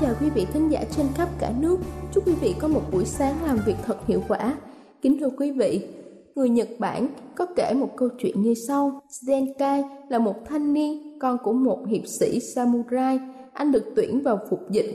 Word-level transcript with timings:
chào 0.00 0.14
quý 0.20 0.30
vị 0.30 0.46
thính 0.52 0.68
giả 0.68 0.84
trên 0.96 1.06
khắp 1.14 1.28
cả 1.38 1.52
nước. 1.60 1.78
Chúc 2.14 2.26
quý 2.26 2.32
vị 2.40 2.54
có 2.60 2.68
một 2.68 2.82
buổi 2.92 3.04
sáng 3.04 3.44
làm 3.46 3.58
việc 3.66 3.74
thật 3.86 3.96
hiệu 4.06 4.22
quả. 4.28 4.56
Kính 5.02 5.18
thưa 5.20 5.30
quý 5.38 5.50
vị, 5.50 5.88
người 6.34 6.48
Nhật 6.48 6.68
Bản 6.78 7.08
có 7.36 7.46
kể 7.56 7.74
một 7.74 7.88
câu 7.96 8.08
chuyện 8.18 8.42
như 8.42 8.54
sau. 8.68 9.00
Zenkai 9.26 9.82
là 10.08 10.18
một 10.18 10.34
thanh 10.44 10.72
niên, 10.72 11.18
con 11.18 11.38
của 11.44 11.52
một 11.52 11.78
hiệp 11.88 12.06
sĩ 12.06 12.40
samurai. 12.40 13.20
Anh 13.52 13.72
được 13.72 13.84
tuyển 13.96 14.20
vào 14.20 14.38
phục 14.50 14.70
dịch 14.70 14.94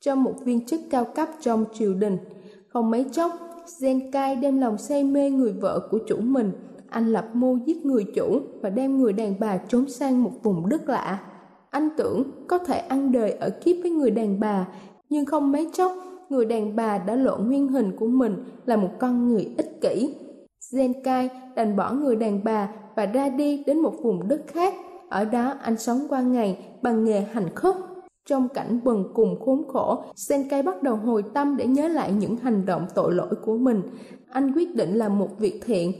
cho 0.00 0.14
một 0.14 0.34
viên 0.44 0.66
chức 0.66 0.80
cao 0.90 1.04
cấp 1.04 1.28
trong 1.40 1.64
triều 1.74 1.94
đình. 1.94 2.18
Không 2.68 2.90
mấy 2.90 3.04
chốc, 3.12 3.32
Zenkai 3.80 4.40
đem 4.40 4.60
lòng 4.60 4.78
say 4.78 5.04
mê 5.04 5.30
người 5.30 5.52
vợ 5.52 5.88
của 5.90 5.98
chủ 6.08 6.16
mình. 6.20 6.52
Anh 6.88 7.12
lập 7.12 7.28
mưu 7.34 7.58
giết 7.66 7.86
người 7.86 8.04
chủ 8.14 8.40
và 8.62 8.70
đem 8.70 8.98
người 8.98 9.12
đàn 9.12 9.40
bà 9.40 9.56
trốn 9.56 9.88
sang 9.88 10.22
một 10.22 10.32
vùng 10.42 10.68
đất 10.68 10.88
lạ 10.88 11.20
anh 11.76 11.88
tưởng 11.96 12.30
có 12.48 12.58
thể 12.58 12.78
ăn 12.78 13.12
đời 13.12 13.30
ở 13.30 13.50
kiếp 13.50 13.76
với 13.82 13.90
người 13.90 14.10
đàn 14.10 14.40
bà, 14.40 14.68
nhưng 15.08 15.24
không 15.24 15.52
mấy 15.52 15.70
chốc, 15.72 15.92
người 16.28 16.44
đàn 16.44 16.76
bà 16.76 16.98
đã 16.98 17.16
lộ 17.16 17.36
nguyên 17.36 17.68
hình 17.68 17.96
của 17.96 18.06
mình 18.06 18.44
là 18.66 18.76
một 18.76 18.88
con 18.98 19.28
người 19.28 19.48
ích 19.56 19.80
kỷ. 19.80 20.14
Zenkai 20.72 21.28
đành 21.56 21.76
bỏ 21.76 21.92
người 21.92 22.16
đàn 22.16 22.44
bà 22.44 22.68
và 22.96 23.06
ra 23.06 23.28
đi 23.28 23.64
đến 23.66 23.78
một 23.78 23.92
vùng 24.02 24.28
đất 24.28 24.42
khác. 24.46 24.74
Ở 25.08 25.24
đó 25.24 25.54
anh 25.62 25.78
sống 25.78 25.98
qua 26.08 26.20
ngày 26.20 26.58
bằng 26.82 27.04
nghề 27.04 27.20
hành 27.20 27.54
khất. 27.54 27.74
Trong 28.28 28.48
cảnh 28.48 28.80
bần 28.84 29.04
cùng 29.14 29.40
khốn 29.44 29.62
khổ, 29.68 30.02
Senkai 30.14 30.62
bắt 30.62 30.82
đầu 30.82 30.96
hồi 30.96 31.24
tâm 31.34 31.56
để 31.56 31.66
nhớ 31.66 31.88
lại 31.88 32.12
những 32.12 32.36
hành 32.36 32.66
động 32.66 32.86
tội 32.94 33.14
lỗi 33.14 33.34
của 33.44 33.56
mình. 33.58 33.82
Anh 34.30 34.52
quyết 34.52 34.74
định 34.74 34.94
làm 34.94 35.18
một 35.18 35.38
việc 35.38 35.60
thiện 35.64 35.92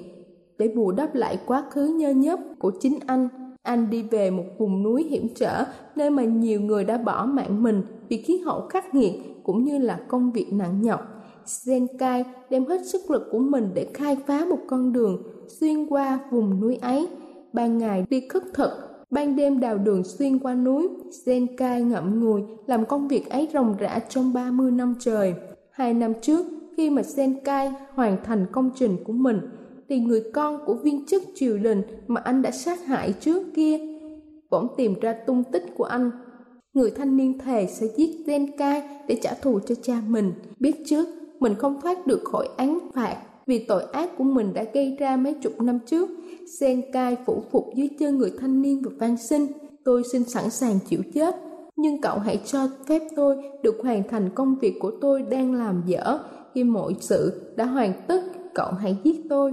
để 0.58 0.68
bù 0.76 0.92
đắp 0.92 1.14
lại 1.14 1.38
quá 1.46 1.64
khứ 1.70 1.86
nhơ 1.86 2.10
nhớp 2.10 2.38
của 2.58 2.72
chính 2.80 2.98
anh 3.06 3.28
anh 3.66 3.90
đi 3.90 4.02
về 4.02 4.30
một 4.30 4.44
vùng 4.58 4.82
núi 4.82 5.04
hiểm 5.04 5.28
trở, 5.34 5.64
nơi 5.96 6.10
mà 6.10 6.24
nhiều 6.24 6.60
người 6.60 6.84
đã 6.84 6.98
bỏ 6.98 7.26
mạng 7.26 7.62
mình 7.62 7.82
vì 8.08 8.22
khí 8.22 8.38
hậu 8.38 8.66
khắc 8.68 8.94
nghiệt 8.94 9.12
cũng 9.42 9.64
như 9.64 9.78
là 9.78 10.00
công 10.08 10.32
việc 10.32 10.52
nặng 10.52 10.82
nhọc. 10.82 11.00
Zenkai 11.46 12.24
đem 12.50 12.66
hết 12.66 12.86
sức 12.86 13.10
lực 13.10 13.28
của 13.30 13.38
mình 13.38 13.70
để 13.74 13.86
khai 13.94 14.16
phá 14.26 14.44
một 14.50 14.58
con 14.66 14.92
đường 14.92 15.22
xuyên 15.48 15.86
qua 15.86 16.18
vùng 16.30 16.60
núi 16.60 16.76
ấy. 16.76 17.08
Ban 17.52 17.78
ngày 17.78 18.04
đi 18.10 18.28
khất 18.28 18.42
thực, 18.54 18.70
ban 19.10 19.36
đêm 19.36 19.60
đào 19.60 19.78
đường 19.78 20.04
xuyên 20.04 20.38
qua 20.38 20.54
núi. 20.54 20.88
Zenkai 21.24 21.86
ngậm 21.86 22.20
ngùi 22.20 22.42
làm 22.66 22.84
công 22.84 23.08
việc 23.08 23.30
ấy 23.30 23.48
ròng 23.52 23.76
rã 23.78 23.98
trong 24.08 24.32
30 24.32 24.70
năm 24.70 24.94
trời. 25.00 25.34
Hai 25.70 25.94
năm 25.94 26.12
trước, 26.22 26.46
khi 26.76 26.90
mà 26.90 27.02
Zenkai 27.02 27.70
hoàn 27.94 28.24
thành 28.24 28.46
công 28.52 28.70
trình 28.74 28.96
của 29.04 29.12
mình, 29.12 29.40
thì 29.88 29.98
người 29.98 30.22
con 30.34 30.58
của 30.66 30.74
viên 30.74 31.06
chức 31.06 31.22
triều 31.34 31.58
đình 31.58 31.82
mà 32.06 32.20
anh 32.24 32.42
đã 32.42 32.50
sát 32.50 32.86
hại 32.86 33.12
trước 33.20 33.42
kia 33.54 33.78
bỗng 34.50 34.68
tìm 34.76 34.94
ra 35.00 35.12
tung 35.26 35.44
tích 35.52 35.64
của 35.76 35.84
anh. 35.84 36.10
Người 36.74 36.90
thanh 36.90 37.16
niên 37.16 37.38
thề 37.38 37.66
sẽ 37.66 37.86
giết 37.96 38.10
Zenkai 38.26 38.80
để 39.08 39.18
trả 39.22 39.34
thù 39.34 39.60
cho 39.66 39.74
cha 39.82 40.02
mình, 40.08 40.32
biết 40.60 40.74
trước 40.86 41.06
mình 41.40 41.54
không 41.54 41.80
thoát 41.80 42.06
được 42.06 42.20
khỏi 42.24 42.48
án 42.56 42.78
phạt 42.94 43.16
vì 43.46 43.58
tội 43.58 43.82
ác 43.92 44.10
của 44.18 44.24
mình 44.24 44.54
đã 44.54 44.64
gây 44.74 44.96
ra 44.98 45.16
mấy 45.16 45.34
chục 45.34 45.60
năm 45.60 45.78
trước. 45.86 46.08
Zenkai 46.60 47.16
phủ 47.26 47.42
phục 47.50 47.64
dưới 47.76 47.88
chân 47.98 48.18
người 48.18 48.32
thanh 48.40 48.62
niên 48.62 48.82
và 48.84 48.90
van 48.98 49.16
xin, 49.16 49.46
tôi 49.84 50.02
xin 50.12 50.24
sẵn 50.24 50.50
sàng 50.50 50.78
chịu 50.88 51.00
chết. 51.14 51.34
Nhưng 51.76 52.00
cậu 52.00 52.18
hãy 52.18 52.40
cho 52.44 52.68
phép 52.86 53.02
tôi 53.16 53.36
được 53.62 53.76
hoàn 53.82 54.08
thành 54.08 54.30
công 54.34 54.56
việc 54.60 54.74
của 54.80 54.92
tôi 55.00 55.22
đang 55.22 55.54
làm 55.54 55.82
dở. 55.86 56.18
Khi 56.54 56.64
mọi 56.64 56.94
sự 57.00 57.52
đã 57.56 57.64
hoàn 57.64 57.92
tất, 58.08 58.20
cậu 58.54 58.72
hãy 58.72 58.96
giết 59.04 59.20
tôi 59.28 59.52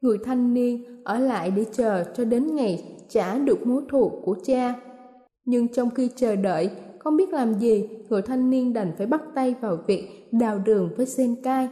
người 0.00 0.18
thanh 0.24 0.54
niên 0.54 0.84
ở 1.04 1.18
lại 1.18 1.50
để 1.50 1.64
chờ 1.72 2.04
cho 2.16 2.24
đến 2.24 2.56
ngày 2.56 2.84
trả 3.08 3.38
được 3.38 3.66
mối 3.66 3.82
thù 3.88 4.10
của 4.24 4.36
cha. 4.44 4.74
Nhưng 5.44 5.68
trong 5.68 5.90
khi 5.90 6.08
chờ 6.16 6.36
đợi, 6.36 6.70
không 6.98 7.16
biết 7.16 7.28
làm 7.32 7.54
gì, 7.54 7.88
người 8.08 8.22
thanh 8.22 8.50
niên 8.50 8.72
đành 8.72 8.92
phải 8.98 9.06
bắt 9.06 9.22
tay 9.34 9.54
vào 9.60 9.78
việc 9.86 10.28
đào 10.32 10.58
đường 10.58 10.90
với 10.96 11.06
Senkai, 11.06 11.68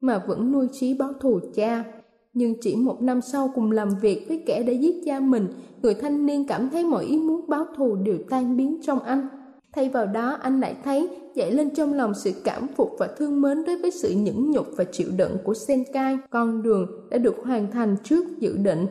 mà 0.00 0.22
vẫn 0.28 0.52
nuôi 0.52 0.66
trí 0.72 0.94
báo 0.94 1.12
thù 1.20 1.40
cha. 1.54 1.84
Nhưng 2.32 2.54
chỉ 2.60 2.76
một 2.76 3.02
năm 3.02 3.20
sau 3.20 3.50
cùng 3.54 3.70
làm 3.70 3.88
việc 4.02 4.24
với 4.28 4.42
kẻ 4.46 4.62
đã 4.62 4.72
giết 4.72 4.94
cha 5.06 5.20
mình, 5.20 5.48
người 5.82 5.94
thanh 5.94 6.26
niên 6.26 6.46
cảm 6.46 6.68
thấy 6.70 6.84
mọi 6.84 7.04
ý 7.04 7.18
muốn 7.18 7.48
báo 7.48 7.64
thù 7.76 7.94
đều 7.94 8.18
tan 8.30 8.56
biến 8.56 8.80
trong 8.82 8.98
anh. 8.98 9.28
Thay 9.72 9.88
vào 9.88 10.06
đó 10.06 10.38
anh 10.42 10.60
lại 10.60 10.76
thấy 10.84 11.08
dậy 11.34 11.52
lên 11.52 11.70
trong 11.70 11.94
lòng 11.94 12.14
sự 12.14 12.32
cảm 12.44 12.66
phục 12.76 12.90
và 12.98 13.08
thương 13.18 13.40
mến 13.40 13.64
đối 13.64 13.76
với 13.76 13.90
sự 13.90 14.10
nhẫn 14.10 14.50
nhục 14.50 14.66
và 14.76 14.84
chịu 14.84 15.08
đựng 15.16 15.36
của 15.44 15.54
Senkai. 15.54 16.18
Con 16.30 16.62
đường 16.62 16.86
đã 17.10 17.18
được 17.18 17.36
hoàn 17.44 17.70
thành 17.70 17.96
trước 18.04 18.24
dự 18.38 18.56
định. 18.56 18.86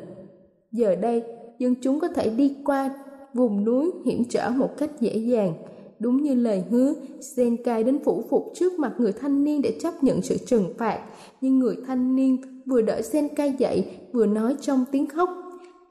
Giờ 0.72 0.96
đây, 0.96 1.24
dân 1.58 1.76
chúng 1.82 2.00
có 2.00 2.08
thể 2.08 2.30
đi 2.30 2.56
qua 2.66 2.90
vùng 3.34 3.66
núi 3.66 3.92
hiểm 4.06 4.24
trở 4.30 4.50
một 4.50 4.78
cách 4.78 4.90
dễ 5.00 5.18
dàng. 5.18 5.54
Đúng 6.00 6.24
như 6.24 6.36
lời 6.36 6.64
hứa, 6.70 6.94
Senkai 7.22 7.84
đến 7.84 8.00
phủ 8.04 8.24
phục 8.30 8.52
trước 8.56 8.80
mặt 8.80 8.94
người 8.98 9.12
thanh 9.12 9.44
niên 9.44 9.62
để 9.62 9.78
chấp 9.82 10.04
nhận 10.04 10.22
sự 10.22 10.38
trừng 10.38 10.74
phạt. 10.78 11.00
Nhưng 11.42 11.60
người 11.60 11.76
thanh 11.88 12.16
niên 12.16 12.62
vừa 12.66 12.82
đợi 12.82 13.04
Senkai 13.04 13.54
dậy, 13.58 13.86
vừa 14.14 14.26
nói 14.26 14.56
trong 14.62 14.86
tiếng 14.92 15.08
khóc. 15.08 15.30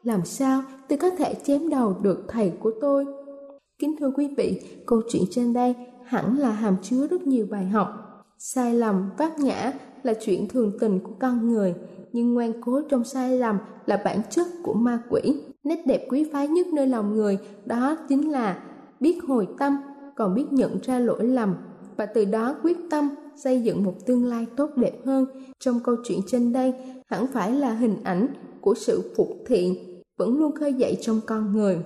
Làm 0.02 0.24
sao 0.24 0.62
tôi 0.88 0.98
có 0.98 1.10
thể 1.10 1.34
chém 1.44 1.68
đầu 1.68 1.96
được 2.02 2.24
thầy 2.28 2.52
của 2.60 2.70
tôi? 2.80 3.06
Kính 3.80 3.96
thưa 4.00 4.10
quý 4.16 4.28
vị, 4.36 4.60
câu 4.86 5.02
chuyện 5.08 5.22
trên 5.30 5.52
đây 5.52 5.74
hẳn 6.04 6.38
là 6.38 6.50
hàm 6.50 6.76
chứa 6.82 7.06
rất 7.06 7.26
nhiều 7.26 7.46
bài 7.50 7.64
học. 7.64 7.88
Sai 8.38 8.74
lầm, 8.74 9.10
vác 9.18 9.38
ngã 9.38 9.72
là 10.02 10.14
chuyện 10.20 10.48
thường 10.48 10.72
tình 10.80 11.00
của 11.00 11.12
con 11.20 11.48
người, 11.48 11.74
nhưng 12.12 12.34
ngoan 12.34 12.52
cố 12.60 12.80
trong 12.90 13.04
sai 13.04 13.38
lầm 13.38 13.58
là 13.86 14.02
bản 14.04 14.20
chất 14.30 14.46
của 14.62 14.74
ma 14.74 15.02
quỷ. 15.10 15.20
Nét 15.64 15.82
đẹp 15.86 16.06
quý 16.10 16.26
phái 16.32 16.48
nhất 16.48 16.66
nơi 16.66 16.86
lòng 16.86 17.14
người 17.14 17.38
đó 17.66 17.96
chính 18.08 18.30
là 18.32 18.62
biết 19.00 19.18
hồi 19.28 19.48
tâm, 19.58 19.76
còn 20.16 20.34
biết 20.34 20.46
nhận 20.50 20.78
ra 20.82 20.98
lỗi 20.98 21.24
lầm 21.24 21.54
và 21.96 22.06
từ 22.06 22.24
đó 22.24 22.54
quyết 22.62 22.76
tâm 22.90 23.08
xây 23.36 23.62
dựng 23.62 23.84
một 23.84 23.94
tương 24.06 24.24
lai 24.24 24.46
tốt 24.56 24.70
đẹp 24.76 25.06
hơn. 25.06 25.24
Trong 25.60 25.80
câu 25.84 25.96
chuyện 26.04 26.20
trên 26.26 26.52
đây 26.52 26.74
hẳn 27.06 27.26
phải 27.26 27.52
là 27.52 27.72
hình 27.72 27.96
ảnh 28.04 28.26
của 28.60 28.74
sự 28.74 29.12
phục 29.16 29.28
thiện 29.46 29.74
vẫn 30.18 30.38
luôn 30.38 30.54
khơi 30.54 30.74
dậy 30.74 30.98
trong 31.00 31.20
con 31.26 31.52
người. 31.52 31.78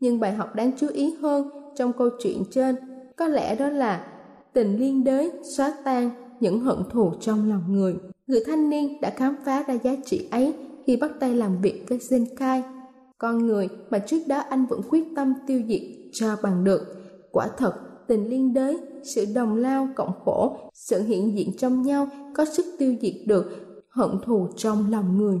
Nhưng 0.00 0.20
bài 0.20 0.32
học 0.32 0.54
đáng 0.54 0.70
chú 0.78 0.86
ý 0.92 1.14
hơn 1.20 1.50
trong 1.76 1.92
câu 1.92 2.08
chuyện 2.18 2.42
trên 2.50 2.76
có 3.16 3.28
lẽ 3.28 3.56
đó 3.56 3.68
là 3.68 4.06
tình 4.52 4.76
liên 4.78 5.04
đới 5.04 5.32
xóa 5.56 5.74
tan 5.84 6.10
những 6.40 6.60
hận 6.60 6.78
thù 6.90 7.12
trong 7.20 7.50
lòng 7.50 7.62
người. 7.68 7.96
Người 8.26 8.40
thanh 8.46 8.70
niên 8.70 9.00
đã 9.00 9.10
khám 9.10 9.36
phá 9.44 9.64
ra 9.68 9.74
giá 9.74 9.96
trị 10.04 10.28
ấy 10.30 10.54
khi 10.86 10.96
bắt 10.96 11.10
tay 11.20 11.34
làm 11.34 11.60
việc 11.60 11.84
với 11.88 11.98
Zenkai, 11.98 12.62
con 13.18 13.46
người 13.46 13.68
mà 13.90 13.98
trước 13.98 14.18
đó 14.28 14.38
anh 14.38 14.66
vẫn 14.66 14.80
quyết 14.90 15.04
tâm 15.16 15.34
tiêu 15.46 15.62
diệt 15.68 15.80
cho 16.12 16.36
bằng 16.42 16.64
được. 16.64 16.80
Quả 17.30 17.48
thật, 17.56 17.72
tình 18.08 18.30
liên 18.30 18.54
đới, 18.54 18.78
sự 19.02 19.24
đồng 19.34 19.56
lao 19.56 19.88
cộng 19.96 20.12
khổ, 20.24 20.56
sự 20.74 21.02
hiện 21.02 21.36
diện 21.36 21.56
trong 21.58 21.82
nhau 21.82 22.08
có 22.34 22.44
sức 22.44 22.66
tiêu 22.78 22.94
diệt 23.00 23.14
được 23.26 23.44
hận 23.88 24.10
thù 24.24 24.48
trong 24.56 24.90
lòng 24.90 25.18
người. 25.18 25.40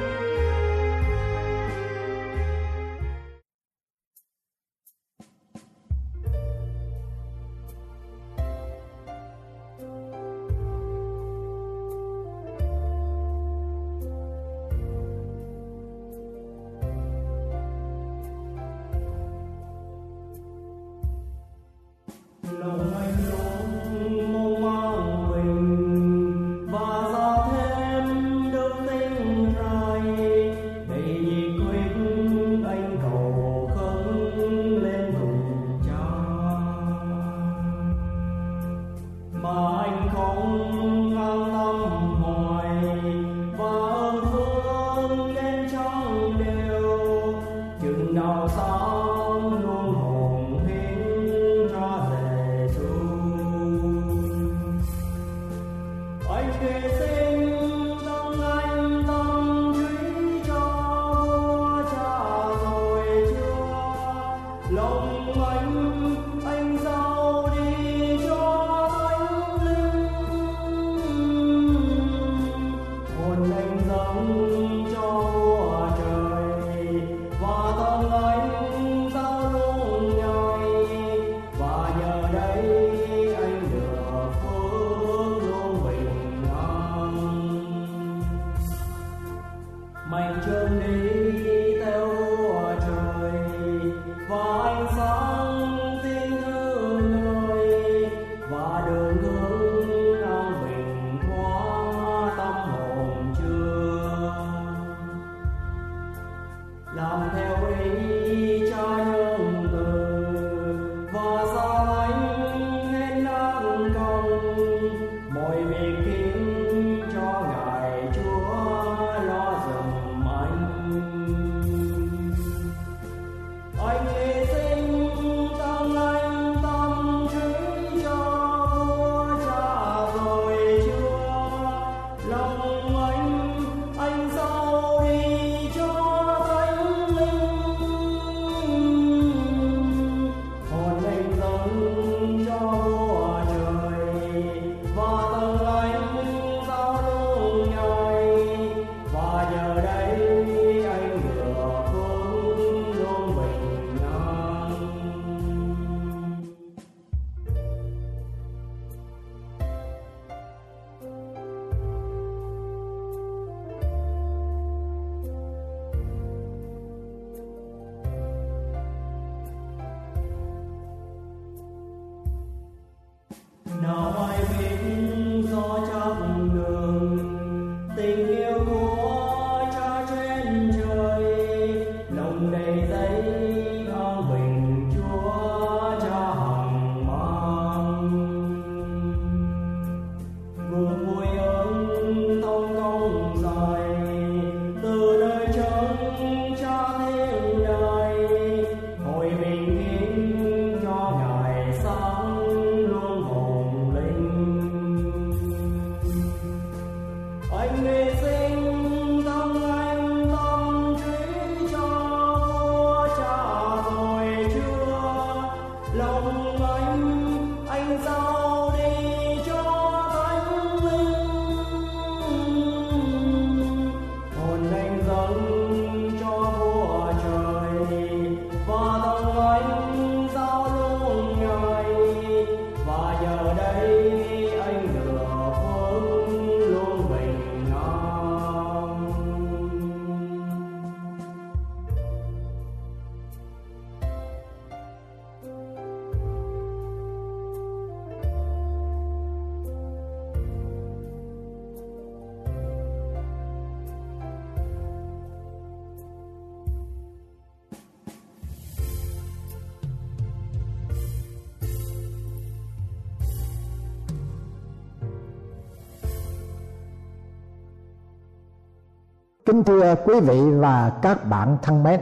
Quý 270.05 270.19
vị 270.19 270.41
và 270.51 270.91
các 271.01 271.29
bạn 271.29 271.57
thân 271.61 271.83
mến, 271.83 271.99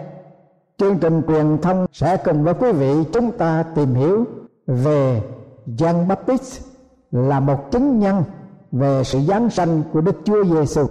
chương 0.77 0.97
trình 0.97 1.21
truyền 1.27 1.57
thông 1.61 1.85
sẽ 1.91 2.17
cùng 2.17 2.43
với 2.43 2.53
quý 2.53 2.71
vị 2.71 2.93
chúng 3.13 3.31
ta 3.31 3.63
tìm 3.75 3.93
hiểu 3.93 4.25
về 4.67 5.21
Giăng 5.65 6.07
Baptist 6.07 6.61
là 7.11 7.39
một 7.39 7.71
chứng 7.71 7.99
nhân 7.99 8.23
về 8.71 9.03
sự 9.03 9.19
giáng 9.19 9.49
sanh 9.49 9.83
của 9.93 10.01
Đức 10.01 10.15
Chúa 10.23 10.43
Giêsu. 10.43 10.87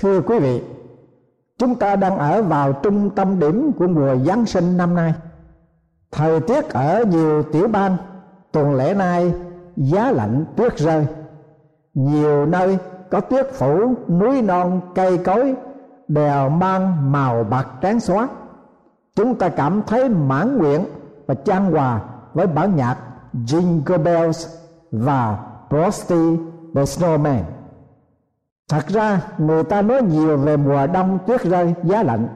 Thưa 0.00 0.20
quý 0.20 0.38
vị, 0.38 0.62
chúng 1.58 1.74
ta 1.74 1.96
đang 1.96 2.18
ở 2.18 2.42
vào 2.42 2.72
trung 2.72 3.10
tâm 3.10 3.38
điểm 3.38 3.72
của 3.78 3.86
mùa 3.86 4.16
Giáng 4.16 4.46
sinh 4.46 4.76
năm 4.76 4.94
nay. 4.94 5.14
Thời 6.12 6.40
tiết 6.40 6.68
ở 6.68 7.04
nhiều 7.04 7.42
tiểu 7.42 7.68
bang 7.68 7.96
tuần 8.52 8.74
lễ 8.74 8.94
nay 8.94 9.32
giá 9.76 10.10
lạnh 10.10 10.44
tuyết 10.56 10.78
rơi. 10.78 11.06
Nhiều 11.94 12.46
nơi 12.46 12.78
có 13.10 13.20
tuyết 13.20 13.52
phủ 13.52 13.94
núi 14.08 14.42
non 14.42 14.80
cây 14.94 15.18
cối 15.18 15.54
đều 16.08 16.48
mang 16.48 17.12
màu 17.12 17.44
bạc 17.44 17.66
trắng 17.80 18.00
xóa 18.00 18.28
chúng 19.16 19.34
ta 19.34 19.48
cảm 19.48 19.82
thấy 19.86 20.08
mãn 20.08 20.58
nguyện 20.58 20.84
và 21.26 21.34
chan 21.34 21.72
hòa 21.72 22.00
với 22.34 22.46
bản 22.46 22.76
nhạc 22.76 22.96
Jingle 23.32 24.02
Bells 24.02 24.48
và 24.90 25.38
Frosty 25.68 26.36
the 26.74 26.82
Snowman. 26.82 27.42
Thật 28.68 28.86
ra, 28.88 29.20
người 29.38 29.64
ta 29.64 29.82
nói 29.82 30.02
nhiều 30.02 30.36
về 30.36 30.56
mùa 30.56 30.86
đông 30.86 31.18
tuyết 31.26 31.42
rơi 31.44 31.74
giá 31.82 32.02
lạnh 32.02 32.28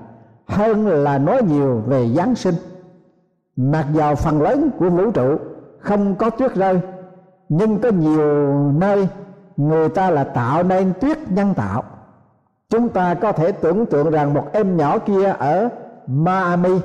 hơn 0.47 0.87
là 0.87 1.19
nói 1.19 1.43
nhiều 1.43 1.83
về 1.87 2.09
Giáng 2.09 2.35
sinh. 2.35 2.55
Mặc 3.57 3.87
vào 3.95 4.15
phần 4.15 4.43
lớn 4.43 4.71
của 4.79 4.91
vũ 4.91 5.11
trụ 5.11 5.37
không 5.81 6.15
có 6.15 6.31
tuyết 6.31 6.55
rơi, 6.55 6.81
nhưng 7.49 7.79
có 7.79 7.89
nhiều 7.91 8.55
nơi 8.73 9.09
người 9.57 9.89
ta 9.89 10.11
là 10.11 10.25
tạo 10.25 10.63
nên 10.63 10.93
tuyết 11.01 11.19
nhân 11.31 11.55
tạo 11.55 11.85
chúng 12.71 12.89
ta 12.89 13.15
có 13.15 13.33
thể 13.33 13.53
tưởng 13.53 13.87
tượng 13.87 14.11
rằng 14.11 14.35
một 14.35 14.49
em 14.53 14.77
nhỏ 14.77 14.99
kia 14.99 15.25
ở 15.39 15.69
Miami 16.07 16.81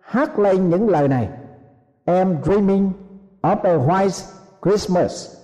hát 0.00 0.38
lên 0.38 0.68
những 0.68 0.88
lời 0.88 1.08
này. 1.08 1.28
Em 2.04 2.36
dreaming 2.44 2.92
of 3.42 3.56
a 3.62 3.76
white 3.76 4.24
Christmas. 4.62 5.36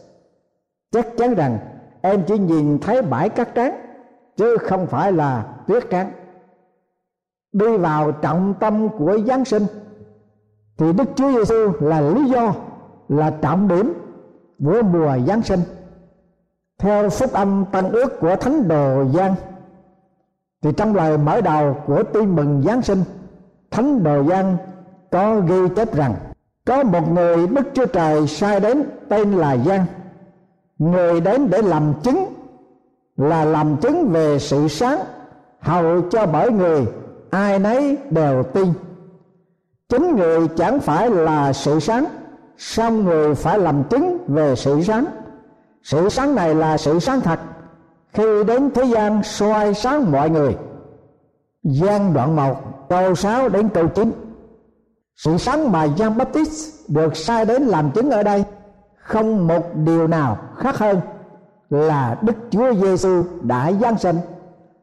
Chắc 0.92 1.06
chắn 1.16 1.34
rằng 1.34 1.58
em 2.02 2.22
chỉ 2.26 2.38
nhìn 2.38 2.78
thấy 2.78 3.02
bãi 3.02 3.28
cát 3.28 3.54
trắng, 3.54 3.74
chứ 4.36 4.56
không 4.56 4.86
phải 4.86 5.12
là 5.12 5.46
tuyết 5.66 5.90
trắng. 5.90 6.12
Đi 7.52 7.76
vào 7.76 8.12
trọng 8.12 8.54
tâm 8.60 8.88
của 8.98 9.18
Giáng 9.26 9.44
sinh, 9.44 9.66
thì 10.78 10.92
Đức 10.92 11.04
Chúa 11.16 11.32
Giêsu 11.32 11.72
là 11.80 12.00
lý 12.00 12.24
do, 12.24 12.54
là 13.08 13.30
trọng 13.30 13.68
điểm 13.68 13.94
của 14.64 14.82
mùa 14.82 15.18
Giáng 15.26 15.42
sinh. 15.42 15.60
Theo 16.78 17.08
phúc 17.08 17.32
âm 17.32 17.64
tăng 17.72 17.90
ước 17.90 18.20
của 18.20 18.36
thánh 18.36 18.68
đồ 18.68 19.04
Giang 19.04 19.34
thì 20.64 20.72
trong 20.76 20.96
lời 20.96 21.18
mở 21.18 21.40
đầu 21.40 21.76
của 21.86 22.02
tin 22.02 22.36
mừng 22.36 22.62
Giáng 22.66 22.82
sinh, 22.82 23.04
thánh 23.70 24.04
đồ 24.04 24.24
Giang 24.24 24.56
có 25.10 25.40
ghi 25.40 25.68
chép 25.76 25.94
rằng, 25.94 26.14
có 26.66 26.82
một 26.82 27.12
người 27.12 27.46
Đức 27.46 27.62
Chúa 27.74 27.86
Trời 27.86 28.26
sai 28.26 28.60
đến 28.60 28.82
tên 29.08 29.32
là 29.32 29.56
Giang. 29.56 29.86
Người 30.78 31.20
đến 31.20 31.50
để 31.50 31.62
làm 31.62 31.94
chứng 32.02 32.34
là 33.16 33.44
làm 33.44 33.76
chứng 33.76 34.08
về 34.08 34.38
sự 34.38 34.68
sáng, 34.68 34.98
hầu 35.60 36.00
cho 36.10 36.26
bởi 36.26 36.50
người 36.50 36.86
ai 37.30 37.58
nấy 37.58 37.98
đều 38.10 38.42
tin. 38.42 38.66
Chính 39.88 40.16
người 40.16 40.48
chẳng 40.48 40.80
phải 40.80 41.10
là 41.10 41.52
sự 41.52 41.80
sáng, 41.80 42.04
song 42.58 43.04
người 43.04 43.34
phải 43.34 43.58
làm 43.58 43.84
chứng 43.84 44.18
về 44.28 44.54
sự 44.56 44.82
sáng. 44.82 45.04
Sự 45.82 46.08
sáng 46.08 46.34
này 46.34 46.54
là 46.54 46.76
sự 46.76 46.98
sáng 46.98 47.20
thật 47.20 47.40
khi 48.14 48.44
đến 48.46 48.70
thế 48.74 48.84
gian, 48.84 49.22
soi 49.22 49.74
sáng 49.74 50.12
mọi 50.12 50.30
người. 50.30 50.56
Gian 51.62 52.14
đoạn 52.14 52.36
một 52.36 52.56
câu 52.88 53.14
6 53.14 53.48
đến 53.48 53.68
câu 53.68 53.88
9 53.88 54.12
sự 55.16 55.36
sáng 55.38 55.72
mà 55.72 55.84
Giăng 55.84 56.16
Baptist 56.16 56.90
được 56.90 57.16
sai 57.16 57.44
đến 57.44 57.62
làm 57.62 57.90
chứng 57.90 58.10
ở 58.10 58.22
đây 58.22 58.44
không 58.96 59.46
một 59.46 59.76
điều 59.76 60.06
nào 60.06 60.38
khác 60.56 60.78
hơn 60.78 61.00
là 61.70 62.18
Đức 62.22 62.36
Chúa 62.50 62.74
Giêsu 62.74 63.22
đã 63.42 63.72
giáng 63.72 63.98
sinh, 63.98 64.16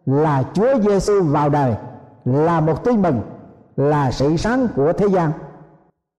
là 0.06 0.44
Chúa 0.54 0.80
Giêsu 0.80 1.24
vào 1.24 1.50
đời, 1.50 1.76
là 2.26 2.60
một 2.60 2.84
tin 2.84 3.02
mừng, 3.02 3.22
là 3.76 4.12
sự 4.12 4.38
sáng 4.38 4.68
của 4.76 4.94
thế 4.94 5.08
gian. 5.08 5.32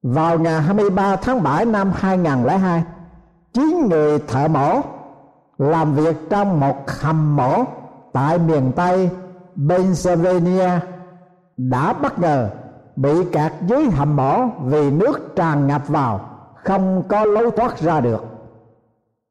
Vào 0.03 0.39
ngày 0.39 0.61
23 0.61 1.17
tháng 1.17 1.43
7 1.43 1.65
năm 1.65 1.93
2002 1.95 2.85
chín 3.53 3.89
người 3.91 4.19
thợ 4.19 4.49
mỏ 4.49 4.83
làm 5.63 5.95
việc 5.95 6.31
trong 6.31 6.61
một 6.61 6.91
hầm 6.91 7.37
mỏ 7.37 7.65
tại 8.13 8.39
miền 8.39 8.73
Tây 8.77 9.11
Pennsylvania 9.69 10.71
đã 11.57 11.93
bất 11.93 12.19
ngờ 12.19 12.51
bị 12.97 13.25
kẹt 13.33 13.53
dưới 13.67 13.91
hầm 13.91 14.17
mỏ 14.17 14.49
vì 14.65 14.91
nước 14.91 15.37
tràn 15.37 15.67
ngập 15.67 15.89
vào, 15.89 16.21
không 16.65 17.03
có 17.09 17.25
lối 17.25 17.51
thoát 17.51 17.79
ra 17.79 18.01
được. 18.01 18.25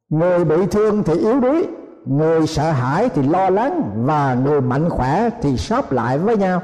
Người 0.09 0.45
bị 0.45 0.65
thương 0.65 1.03
thì 1.03 1.13
yếu 1.13 1.39
đuối, 1.39 1.67
người 2.05 2.47
sợ 2.47 2.71
hãi 2.71 3.09
thì 3.09 3.23
lo 3.23 3.49
lắng 3.49 3.91
và 3.95 4.33
người 4.33 4.61
mạnh 4.61 4.89
khỏe 4.89 5.29
thì 5.41 5.57
sóp 5.57 5.91
lại 5.91 6.17
với 6.17 6.37
nhau. 6.37 6.61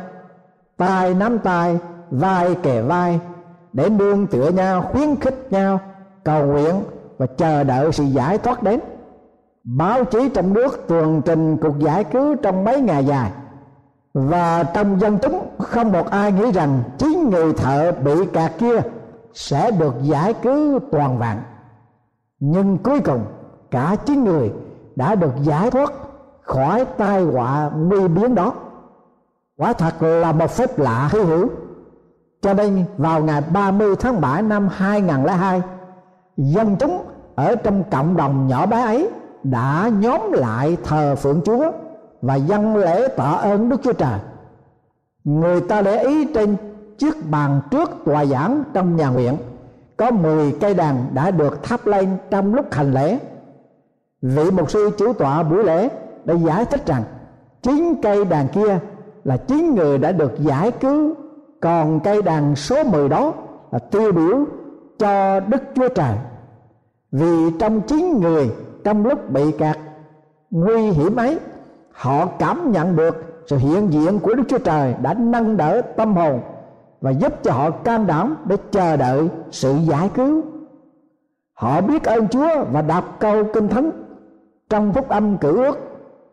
Tay 0.77 1.13
nắm 1.13 1.39
tay, 1.39 1.77
vai 2.11 2.55
kề 2.55 2.81
vai 2.81 3.19
để 3.73 3.89
nương 3.89 4.27
tựa 4.27 4.49
nhau, 4.49 4.81
khuyến 4.81 5.15
khích 5.15 5.47
nhau, 5.49 5.79
cầu 6.23 6.45
nguyện 6.45 6.75
và 7.17 7.25
chờ 7.25 7.63
đợi 7.63 7.91
sự 7.91 8.03
giải 8.03 8.37
thoát 8.37 8.63
đến 8.63 8.79
báo 9.75 10.05
chí 10.05 10.29
trong 10.29 10.53
nước, 10.53 10.87
tường 10.87 11.21
trình 11.25 11.57
cuộc 11.57 11.79
giải 11.79 12.03
cứu 12.03 12.35
trong 12.35 12.63
mấy 12.63 12.81
ngày 12.81 13.05
dài. 13.05 13.31
Và 14.13 14.63
trong 14.63 14.99
dân 14.99 15.17
chúng, 15.21 15.49
không 15.59 15.91
một 15.91 16.09
ai 16.09 16.31
nghĩ 16.31 16.51
rằng 16.51 16.83
chính 16.97 17.29
người 17.29 17.53
thợ 17.53 17.91
bị 17.91 18.25
cạt 18.33 18.51
kia 18.57 18.81
sẽ 19.33 19.71
được 19.71 19.95
giải 20.01 20.33
cứu 20.33 20.79
toàn 20.91 21.17
vạn 21.19 21.37
nhưng 22.39 22.77
cuối 22.77 22.99
cùng, 22.99 23.25
cả 23.71 23.95
chín 24.05 24.23
người 24.23 24.53
đã 24.95 25.15
được 25.15 25.33
giải 25.41 25.71
thoát 25.71 25.93
khỏi 26.41 26.85
tai 26.97 27.23
họa 27.23 27.71
nguy 27.75 28.07
biến 28.07 28.35
đó. 28.35 28.53
Quả 29.57 29.73
thật 29.73 30.03
là 30.03 30.31
một 30.31 30.51
phép 30.51 30.79
lạ 30.79 31.09
hy 31.11 31.19
hữu. 31.19 31.49
Cho 32.41 32.53
nên, 32.53 32.85
vào 32.97 33.23
ngày 33.23 33.41
30 33.53 33.95
tháng 33.95 34.21
7 34.21 34.41
năm 34.41 34.69
2002 34.71 35.61
dân 36.37 36.75
chúng 36.79 37.05
ở 37.35 37.55
trong 37.55 37.83
cộng 37.91 38.17
đồng 38.17 38.47
nhỏ 38.47 38.65
bé 38.65 38.81
ấy 38.81 39.09
đã 39.51 39.91
nhóm 39.99 40.31
lại 40.31 40.77
thờ 40.83 41.15
phượng 41.15 41.41
Chúa 41.45 41.71
và 42.21 42.35
dâng 42.35 42.75
lễ 42.75 43.07
tạ 43.07 43.31
ơn 43.31 43.69
Đức 43.69 43.77
Chúa 43.83 43.93
Trời. 43.93 44.19
Người 45.23 45.61
ta 45.61 45.81
để 45.81 46.03
ý 46.03 46.33
trên 46.33 46.55
chiếc 46.97 47.15
bàn 47.31 47.61
trước 47.71 47.91
tòa 48.05 48.25
giảng 48.25 48.63
trong 48.73 48.95
nhà 48.95 49.09
nguyện, 49.09 49.37
có 49.97 50.11
10 50.11 50.51
cây 50.61 50.73
đàn 50.73 51.05
đã 51.13 51.31
được 51.31 51.63
thắp 51.63 51.87
lên 51.87 52.17
trong 52.29 52.55
lúc 52.55 52.73
hành 52.73 52.93
lễ. 52.93 53.19
Vị 54.21 54.51
mục 54.51 54.71
sư 54.71 54.91
chủ 54.97 55.13
tọa 55.13 55.43
buổi 55.43 55.63
lễ 55.63 55.89
đã 56.25 56.33
giải 56.33 56.65
thích 56.65 56.85
rằng 56.85 57.03
chín 57.61 57.93
cây 58.01 58.25
đàn 58.25 58.47
kia 58.47 58.79
là 59.23 59.37
chín 59.37 59.75
người 59.75 59.97
đã 59.97 60.11
được 60.11 60.31
giải 60.39 60.71
cứu, 60.71 61.13
còn 61.61 61.99
cây 61.99 62.21
đàn 62.21 62.55
số 62.55 62.83
10 62.83 63.09
đó 63.09 63.33
là 63.71 63.79
tiêu 63.79 64.11
biểu 64.11 64.45
cho 64.99 65.39
Đức 65.39 65.61
Chúa 65.75 65.89
Trời 65.89 66.17
vì 67.11 67.51
trong 67.59 67.81
chín 67.81 68.19
người 68.19 68.51
trong 68.87 69.05
lúc 69.05 69.29
bị 69.29 69.51
kẹt 69.51 69.77
nguy 70.51 70.89
hiểm 70.91 71.15
ấy 71.15 71.39
họ 71.91 72.25
cảm 72.25 72.71
nhận 72.71 72.95
được 72.95 73.43
sự 73.47 73.57
hiện 73.57 73.93
diện 73.93 74.19
của 74.19 74.33
Đức 74.33 74.43
Chúa 74.47 74.57
Trời 74.57 74.95
đã 75.01 75.13
nâng 75.13 75.57
đỡ 75.57 75.81
tâm 75.81 76.15
hồn 76.15 76.41
và 77.01 77.11
giúp 77.11 77.33
cho 77.43 77.51
họ 77.51 77.69
can 77.71 78.07
đảm 78.07 78.35
để 78.45 78.57
chờ 78.71 78.97
đợi 78.97 79.29
sự 79.51 79.75
giải 79.75 80.09
cứu. 80.13 80.41
Họ 81.53 81.81
biết 81.81 82.03
ơn 82.03 82.27
Chúa 82.27 82.65
và 82.71 82.81
đọc 82.81 83.03
câu 83.19 83.43
kinh 83.53 83.67
thánh 83.67 83.91
trong 84.69 84.93
phúc 84.93 85.09
âm 85.09 85.37
cử 85.37 85.57
ước 85.63 85.77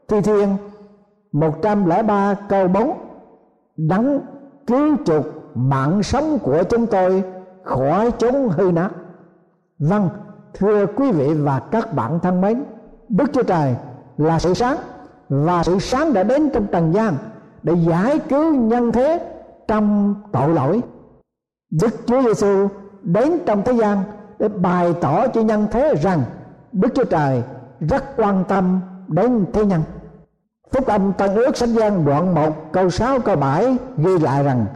thi 0.08 0.20
thiên 0.20 0.48
103 1.32 2.34
câu 2.48 2.68
4 2.68 2.92
đắng 3.76 4.20
cứu 4.66 4.96
chuộc 5.04 5.24
mạng 5.54 6.02
sống 6.02 6.38
của 6.42 6.62
chúng 6.70 6.86
tôi 6.86 7.22
khỏi 7.62 8.10
chốn 8.18 8.48
hư 8.48 8.70
nát. 8.72 8.90
Vâng, 9.78 10.08
thưa 10.54 10.86
quý 10.86 11.12
vị 11.12 11.34
và 11.34 11.58
các 11.58 11.94
bạn 11.94 12.18
thân 12.22 12.40
mến, 12.40 12.64
đức 13.08 13.30
chúa 13.32 13.42
trời 13.42 13.74
là 14.16 14.38
sự 14.38 14.54
sáng 14.54 14.76
và 15.28 15.62
sự 15.62 15.78
sáng 15.78 16.12
đã 16.12 16.22
đến 16.22 16.50
trong 16.50 16.66
trần 16.66 16.92
gian 16.94 17.14
để 17.62 17.72
giải 17.88 18.18
cứu 18.18 18.54
nhân 18.54 18.92
thế 18.92 19.20
trong 19.68 20.14
tội 20.32 20.48
lỗi. 20.48 20.80
Đức 21.70 22.06
chúa 22.06 22.22
giêsu 22.22 22.68
đến 23.02 23.38
trong 23.46 23.62
thế 23.64 23.72
gian 23.72 24.02
để 24.38 24.48
bày 24.48 24.94
tỏ 25.00 25.28
cho 25.28 25.40
nhân 25.40 25.66
thế 25.70 25.94
rằng 26.02 26.22
đức 26.72 26.88
chúa 26.94 27.04
trời 27.04 27.42
rất 27.80 28.04
quan 28.16 28.44
tâm 28.48 28.80
đến 29.08 29.46
thế 29.52 29.64
nhân. 29.64 29.82
Phúc 30.72 30.86
âm 30.86 31.12
tân 31.12 31.34
ước 31.34 31.56
sách 31.56 31.68
gian 31.68 32.04
đoạn 32.04 32.34
1 32.34 32.72
câu 32.72 32.90
6 32.90 33.20
câu 33.20 33.36
7 33.36 33.76
ghi 33.96 34.18
lại 34.18 34.42
rằng, 34.42 34.66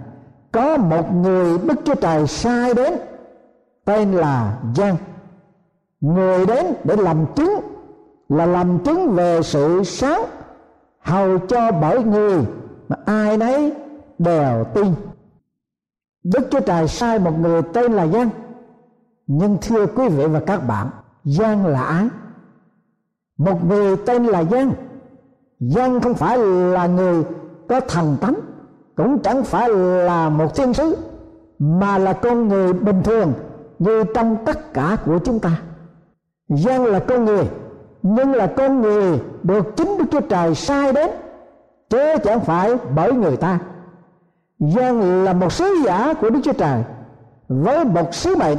có 0.52 0.76
một 0.76 1.14
người 1.14 1.58
đức 1.58 1.74
chúa 1.84 1.94
trời 1.94 2.26
sai 2.26 2.74
đến, 2.74 2.92
tên 3.84 4.12
là 4.12 4.58
giang 4.76 4.96
người 6.00 6.46
đến 6.46 6.66
để 6.84 6.96
làm 6.96 7.26
chứng 7.36 7.60
là 8.28 8.46
làm 8.46 8.78
chứng 8.78 9.10
về 9.10 9.42
sự 9.42 9.82
sáng 9.84 10.22
hầu 11.00 11.38
cho 11.38 11.72
bởi 11.72 12.04
người 12.04 12.44
mà 12.88 12.96
ai 13.04 13.36
nấy 13.36 13.72
đều 14.18 14.64
tin. 14.74 14.86
Đức 16.24 16.48
chúa 16.50 16.60
trời 16.60 16.88
sai 16.88 17.18
một 17.18 17.38
người 17.40 17.62
tên 17.62 17.92
là 17.92 18.06
giang. 18.06 18.30
Nhưng 19.26 19.58
thưa 19.62 19.86
quý 19.86 20.08
vị 20.08 20.26
và 20.26 20.40
các 20.40 20.66
bạn, 20.66 20.86
giang 21.24 21.66
là 21.66 21.82
ai? 21.82 22.08
Một 23.38 23.64
người 23.64 23.96
tên 23.96 24.24
là 24.24 24.44
giang. 24.44 24.72
Giang 25.60 26.00
không 26.00 26.14
phải 26.14 26.38
là 26.72 26.86
người 26.86 27.24
có 27.68 27.80
thần 27.80 28.16
tánh, 28.20 28.34
cũng 28.96 29.18
chẳng 29.18 29.44
phải 29.44 29.68
là 30.04 30.28
một 30.28 30.54
thiên 30.54 30.74
sứ, 30.74 30.96
mà 31.58 31.98
là 31.98 32.12
con 32.12 32.48
người 32.48 32.72
bình 32.72 33.02
thường 33.04 33.32
như 33.78 34.04
trong 34.14 34.36
tất 34.44 34.72
cả 34.74 34.96
của 35.06 35.18
chúng 35.18 35.38
ta 35.38 35.50
giang 36.48 36.84
là 36.84 36.98
con 36.98 37.24
người, 37.24 37.44
nhưng 38.02 38.32
là 38.32 38.46
con 38.46 38.80
người 38.80 39.20
được 39.42 39.76
chính 39.76 39.98
đức 39.98 40.04
chúa 40.10 40.20
trời 40.20 40.54
sai 40.54 40.92
đến, 40.92 41.10
chứ 41.90 42.16
chẳng 42.24 42.40
phải 42.40 42.76
bởi 42.94 43.12
người 43.12 43.36
ta. 43.36 43.58
Giang 44.58 45.24
là 45.24 45.32
một 45.32 45.52
sứ 45.52 45.74
giả 45.84 46.14
của 46.20 46.30
đức 46.30 46.40
chúa 46.44 46.52
trời 46.52 46.82
với 47.48 47.84
một 47.84 48.14
sứ 48.14 48.36
mệnh 48.36 48.58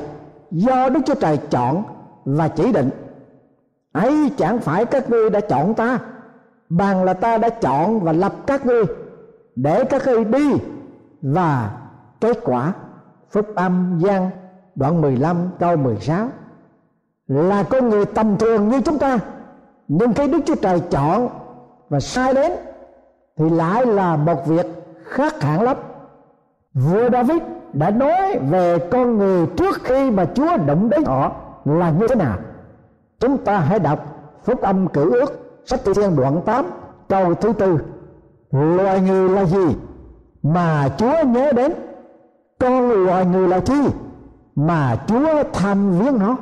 do 0.51 0.89
đức 0.89 0.99
chúa 1.05 1.15
trời 1.15 1.37
chọn 1.37 1.83
và 2.25 2.47
chỉ 2.47 2.71
định. 2.71 2.89
Ấy 3.91 4.31
chẳng 4.37 4.59
phải 4.59 4.85
các 4.85 5.09
ngươi 5.09 5.29
đã 5.29 5.39
chọn 5.39 5.73
ta, 5.73 5.99
bằng 6.69 7.03
là 7.03 7.13
ta 7.13 7.37
đã 7.37 7.49
chọn 7.49 7.99
và 7.99 8.11
lập 8.11 8.33
các 8.47 8.65
ngươi 8.65 8.83
để 9.55 9.83
các 9.83 10.05
ngươi 10.05 10.23
đi 10.23 10.53
và 11.21 11.71
kết 12.21 12.37
quả. 12.43 12.73
Phúc 13.31 13.45
âm 13.55 13.99
gian 13.99 14.29
đoạn 14.75 15.01
15 15.01 15.37
câu 15.59 15.77
16 15.77 16.27
là 17.29 17.63
con 17.63 17.89
người 17.89 18.05
tầm 18.05 18.37
thường 18.37 18.69
như 18.69 18.81
chúng 18.81 18.99
ta. 18.99 19.19
Nhưng 19.87 20.13
cái 20.13 20.27
đức 20.27 20.39
chúa 20.45 20.55
trời 20.55 20.79
chọn 20.79 21.29
và 21.89 21.99
sai 21.99 22.33
đến 22.33 22.51
thì 23.37 23.49
lại 23.49 23.85
là 23.85 24.15
một 24.15 24.47
việc 24.47 24.65
khác 25.03 25.41
hẳn 25.41 25.61
lắm. 25.61 25.77
Vua 26.73 27.09
david 27.09 27.41
đã 27.73 27.89
nói 27.89 28.39
về 28.49 28.77
con 28.91 29.17
người 29.17 29.47
trước 29.57 29.83
khi 29.83 30.11
mà 30.11 30.25
chúa 30.33 30.57
động 30.57 30.89
đến 30.89 31.03
họ 31.05 31.31
là 31.65 31.89
như 31.89 32.07
thế 32.07 32.15
nào. 32.15 32.37
Chúng 33.19 33.37
ta 33.37 33.57
hãy 33.59 33.79
đọc 33.79 34.05
phúc 34.43 34.61
âm 34.61 34.87
cử 34.87 35.11
ước, 35.11 35.61
sách 35.65 35.79
thi 35.85 35.93
thiên 35.93 36.15
đoạn 36.15 36.41
8 36.45 36.65
câu 37.07 37.33
thứ 37.35 37.53
tư. 37.53 37.77
Loài 38.51 39.01
người 39.01 39.29
là 39.29 39.45
gì 39.45 39.75
mà 40.43 40.89
chúa 40.97 41.23
nhớ 41.25 41.51
đến? 41.51 41.73
Con 42.59 43.05
loài 43.05 43.25
người 43.25 43.47
là 43.47 43.59
chi 43.59 43.81
mà 44.55 44.95
chúa 45.07 45.43
tham 45.53 45.91
viếng 45.91 46.19
nó? 46.19 46.37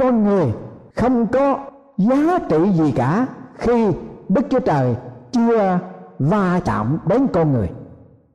Con 0.00 0.24
người 0.24 0.52
không 0.96 1.26
có 1.26 1.58
giá 1.96 2.38
trị 2.48 2.70
gì 2.72 2.92
cả 2.96 3.26
khi 3.54 3.92
đức 4.28 4.42
chúa 4.50 4.60
trời 4.60 4.96
chưa 5.32 5.78
va 6.18 6.60
chạm 6.64 6.98
đến 7.06 7.26
con 7.32 7.52
người. 7.52 7.70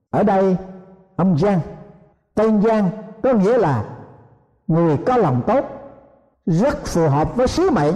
Ở 0.09 0.23
đây, 0.23 0.57
ông 1.15 1.37
giang, 1.37 1.59
tên 2.35 2.61
giang 2.61 2.89
có 3.23 3.33
nghĩa 3.33 3.57
là 3.57 3.83
người 4.67 4.97
có 5.05 5.17
lòng 5.17 5.41
tốt, 5.47 5.65
rất 6.45 6.85
phù 6.85 7.09
hợp 7.09 7.35
với 7.35 7.47
sứ 7.47 7.69
mệnh 7.69 7.93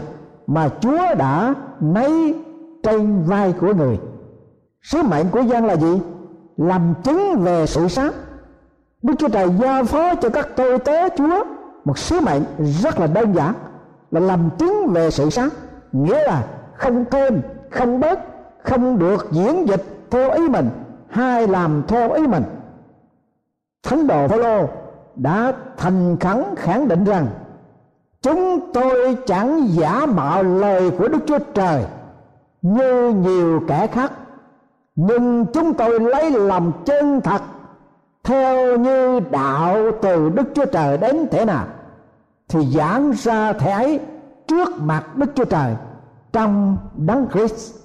mà 0.48 0.70
chúa 0.82 1.16
đã 1.18 1.54
nấy 1.80 2.36
trên 2.84 3.24
vai 3.24 3.54
của 3.62 3.74
người. 3.74 4.00
Sứ 4.82 5.04
mệnh 5.04 5.30
của 5.30 5.44
giang 5.44 5.66
là 5.66 5.76
gì? 5.76 6.02
Làm 6.58 6.94
chứng 7.04 7.36
về 7.40 7.66
sự 7.66 7.88
sáng 7.88 8.12
đức 9.02 9.14
chúa 9.20 9.30
trời 9.30 9.50
giao 9.60 9.84
phó 9.84 10.16
cho 10.16 10.30
các 10.30 10.48
tôi 10.56 10.80
tế 10.80 11.10
chúa 11.18 11.44
một 11.86 11.98
sứ 11.98 12.20
mệnh 12.20 12.44
rất 12.58 13.00
là 13.00 13.08
đơn 13.08 13.34
giản, 13.36 13.54
là 14.12 14.20
làm 14.20 14.50
chứng 14.58 14.88
về 14.88 15.12
sự 15.12 15.30
sáng. 15.30 15.50
Nghĩa 15.92 16.24
là 16.24 16.44
không 16.74 17.06
thêm, 17.12 17.42
không 17.72 18.00
bớt, 18.00 18.20
không 18.64 19.00
được 19.00 19.28
diễn 19.32 19.68
dịch 19.68 19.84
theo 20.12 20.32
ý 20.32 20.50
mình, 20.50 20.70
hay 21.10 21.48
làm 21.48 21.84
theo 21.88 22.12
ý 22.12 22.28
mình. 22.28 22.44
Thánh 23.84 24.08
đồ 24.08 24.28
phaolô 24.28 24.68
đã 25.16 25.54
thành 25.78 26.18
khẩn 26.20 26.44
khẳng 26.58 26.88
định 26.88 27.04
rằng, 27.04 27.28
chúng 28.22 28.72
tôi 28.74 29.18
chẳng 29.26 29.68
giả 29.68 30.06
mạo 30.06 30.44
lời 30.44 30.92
của 30.92 31.08
đức 31.08 31.20
chúa 31.28 31.40
trời 31.54 31.86
như 32.62 33.10
nhiều 33.10 33.62
kẻ 33.68 33.88
khác, 33.88 34.12
nhưng 34.96 35.46
chúng 35.46 35.74
tôi 35.74 36.00
lấy 36.00 36.32
lòng 36.32 36.72
chân 36.86 37.22
thật 37.22 37.42
theo 38.30 38.78
như 38.78 39.20
đạo 39.32 39.92
từ 40.02 40.30
đức 40.30 40.44
chúa 40.56 40.66
trời 40.66 40.98
đến 40.98 41.28
thế 41.32 41.46
nào, 41.46 41.66
thì 42.48 42.66
giảng 42.66 43.12
ra 43.12 43.54
thế 43.54 43.72
ấy 43.72 44.00
trước 44.48 44.70
mặt 44.82 45.18
đức 45.18 45.32
chúa 45.36 45.46
trời 45.46 45.76
trong 46.34 46.78
đấng 46.96 47.28
christ. 47.34 47.76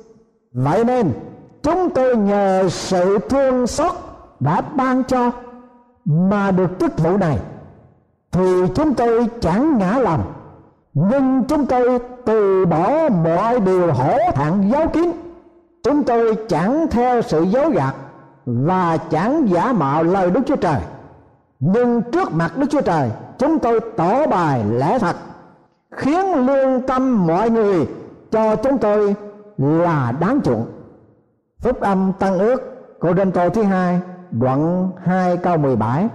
Vậy 0.53 0.85
nên, 0.85 1.13
chúng 1.63 1.91
tôi 1.91 2.17
nhờ 2.17 2.69
sự 2.69 3.19
thương 3.29 3.67
xót 3.67 3.93
đã 4.41 4.61
ban 4.61 5.05
cho 5.05 5.31
mà 6.05 6.51
được 6.51 6.71
chức 6.81 6.99
vụ 6.99 7.17
này, 7.17 7.39
thì 8.33 8.63
chúng 8.75 8.95
tôi 8.95 9.27
chẳng 9.41 9.79
ngã 9.79 9.99
lòng, 9.99 10.33
nhưng 10.95 11.45
chúng 11.49 11.67
tôi 11.67 11.99
từ 12.25 12.67
bỏ 12.67 13.09
mọi 13.09 13.61
điều 13.61 13.93
hổ 13.93 14.19
thẹn 14.35 14.71
giáo 14.71 14.89
kiến 14.89 15.13
chúng 15.83 16.05
tôi 16.05 16.37
chẳng 16.49 16.87
theo 16.91 17.23
sự 17.23 17.43
dối 17.43 17.71
gạt 17.73 17.95
và 18.47 18.97
chẳng 18.97 19.49
giả 19.49 19.73
mạo 19.73 20.03
lời 20.03 20.31
đức 20.31 20.41
chúa 20.47 20.57
trời. 20.57 20.81
Nhưng 21.61 22.03
trước 22.03 22.33
mặt 22.33 22.53
đức 22.57 22.67
chúa 22.71 22.81
trời, 22.81 23.11
chúng 23.39 23.59
tôi 23.59 23.81
tỏ 23.97 24.27
bài 24.27 24.65
lẽ 24.65 24.99
thật, 24.99 25.17
khiến 25.91 26.47
lương 26.47 26.87
tâm 26.87 27.27
mọi 27.27 27.51
người 27.51 27.89
cho 28.31 28.57
chúng 28.57 28.79
tôi 28.79 29.17
là 29.59 30.13
đáng 30.21 30.41
chuộng. 30.45 30.67
Phúc 31.63 31.81
âm 31.81 32.13
tăng 32.19 32.39
ước 32.39 32.63
của 33.01 33.13
Đinh 33.13 33.33
Tô 33.33 33.49
thứ 33.49 33.63
hai, 33.63 34.01
đoạn 34.31 34.91
2 35.05 35.37
câu 35.37 35.57
17 35.57 36.09